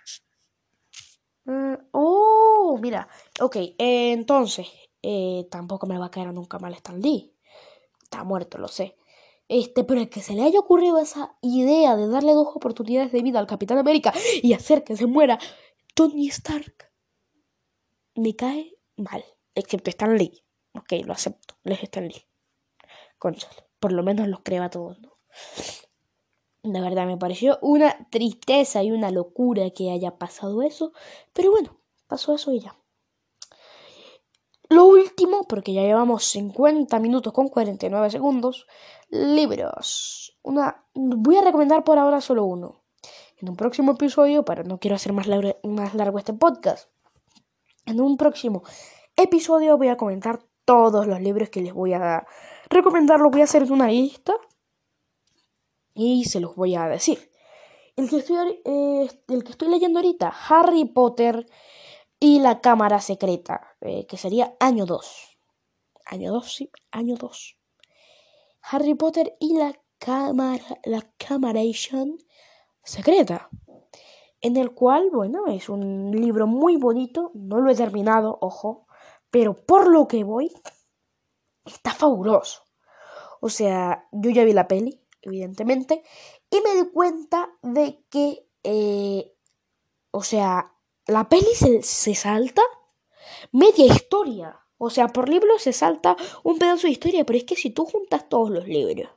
[1.45, 3.09] Mm, oh, mira.
[3.41, 4.67] Ok, entonces.
[5.03, 7.37] Eh, tampoco me va a caer nunca mal Stan Lee.
[8.03, 8.97] Está muerto, lo sé.
[9.47, 13.23] Este, pero el que se le haya ocurrido esa idea de darle dos oportunidades de
[13.23, 14.13] vida al Capitán América
[14.43, 15.39] y hacer que se muera
[15.95, 16.91] Tony Stark,
[18.15, 19.25] me cae mal.
[19.55, 20.43] Excepto Stan Lee.
[20.75, 21.59] Ok, lo acepto.
[21.65, 22.27] Les Stan Lee.
[23.19, 23.67] Conchale.
[23.79, 25.19] Por lo menos los creo todos, ¿no?
[26.63, 30.93] De verdad me pareció una tristeza y una locura que haya pasado eso.
[31.33, 32.77] Pero bueno, pasó eso y ya.
[34.71, 38.67] Lo último, porque ya llevamos 50 minutos con 49 segundos.
[39.09, 40.37] Libros.
[40.43, 40.85] Una.
[40.95, 42.83] Voy a recomendar por ahora solo uno.
[43.39, 45.27] En un próximo episodio, para no quiero hacer más,
[45.63, 46.91] más largo este podcast.
[47.87, 48.63] En un próximo
[49.17, 52.27] episodio voy a comentar todos los libros que les voy a
[52.69, 53.21] recomendar.
[53.21, 54.35] Lo voy a hacer en una lista
[55.99, 57.31] y se los voy a decir.
[57.97, 61.45] El que estoy, eh, el que estoy leyendo ahorita, Harry Potter
[62.21, 65.39] y la Cámara Secreta, eh, que sería año 2.
[66.07, 67.59] Año 2, sí, año 2.
[68.63, 71.05] Harry Potter y la Cámara, la
[72.85, 73.49] Secreta.
[74.41, 78.87] En el cual, bueno, es un libro muy bonito, no lo he terminado, ojo,
[79.31, 80.53] pero por lo que voy,
[81.65, 82.63] está fabuloso.
[83.41, 86.03] O sea, yo ya vi la peli, evidentemente,
[86.51, 89.35] y me di cuenta de que, eh,
[90.11, 90.75] o sea,
[91.07, 92.63] la peli se, se salta
[93.53, 94.61] media historia.
[94.79, 97.85] O sea, por libro se salta un pedazo de historia, pero es que si tú
[97.85, 99.11] juntas todos los libros,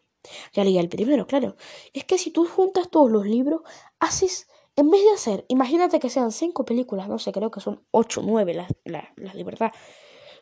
[0.54, 1.56] ya leí el primero, claro,
[1.94, 3.62] es que si tú juntas todos los libros,
[4.00, 7.86] haces, en vez de hacer, imagínate que sean cinco películas, no sé, creo que son
[7.92, 9.72] ocho, nueve las, las, las de verdad,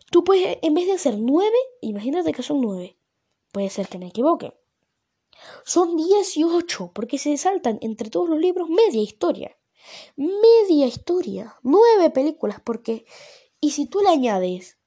[0.09, 2.97] tú puedes, en vez de hacer nueve, imagínate que son nueve,
[3.51, 4.53] puede ser que me equivoque,
[5.63, 9.57] son 18, porque se saltan entre todos los libros media historia.
[10.15, 11.55] Media historia.
[11.63, 13.05] Nueve películas, porque...
[13.61, 14.79] Y si tú le añades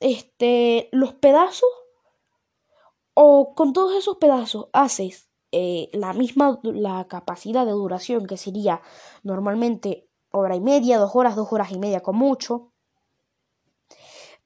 [0.00, 1.68] este, los pedazos,
[3.14, 8.82] o con todos esos pedazos haces eh, la misma la capacidad de duración que sería
[9.22, 12.72] normalmente hora y media, dos horas, dos horas y media con mucho.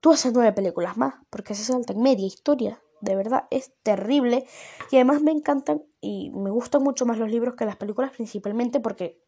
[0.00, 4.46] Tú haces nueve películas más, porque se saltan media historia de verdad es terrible.
[4.90, 8.80] Y además me encantan y me gustan mucho más los libros que las películas, principalmente
[8.80, 9.22] porque,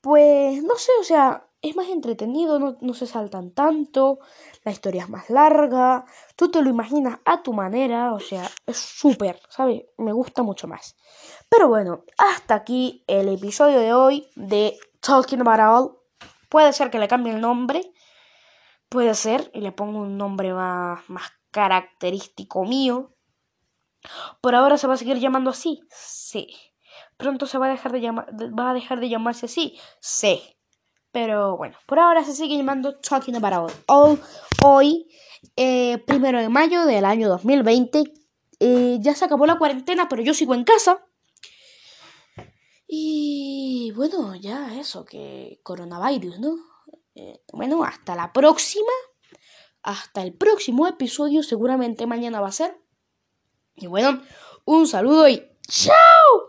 [0.00, 4.18] pues, no sé, o sea, es más entretenido, no, se saltan tanto,
[4.64, 6.04] la historia es más larga,
[6.36, 9.84] tú te lo imaginas a tu manera, o sea, es súper, ¿sabes?
[9.96, 10.94] Me gusta mucho más.
[11.48, 15.98] Pero bueno, hasta aquí el episodio de hoy de Talking About All.
[16.50, 17.80] Puede ser que le cambie el nombre,
[18.90, 23.14] puede ser, y le ponga un nombre más, más característico mío.
[24.40, 26.48] Por ahora se va a seguir llamando así, sí.
[27.16, 28.26] Pronto se va a dejar de llamar,
[28.58, 30.42] va a dejar de llamarse así, sí.
[31.12, 34.20] Pero bueno, por ahora se sigue llamando Talking About All.
[34.64, 35.06] Hoy,
[35.54, 38.02] eh, primero de mayo del año 2020,
[38.58, 41.06] eh, ya se acabó la cuarentena, pero yo sigo en casa.
[42.88, 46.56] Y bueno, ya eso, que coronavirus, ¿no?
[47.14, 48.92] Eh, bueno, hasta la próxima
[49.84, 52.80] hasta el próximo episodio, seguramente mañana va a ser.
[53.76, 54.22] Y bueno,
[54.64, 56.44] un saludo y ¡chao!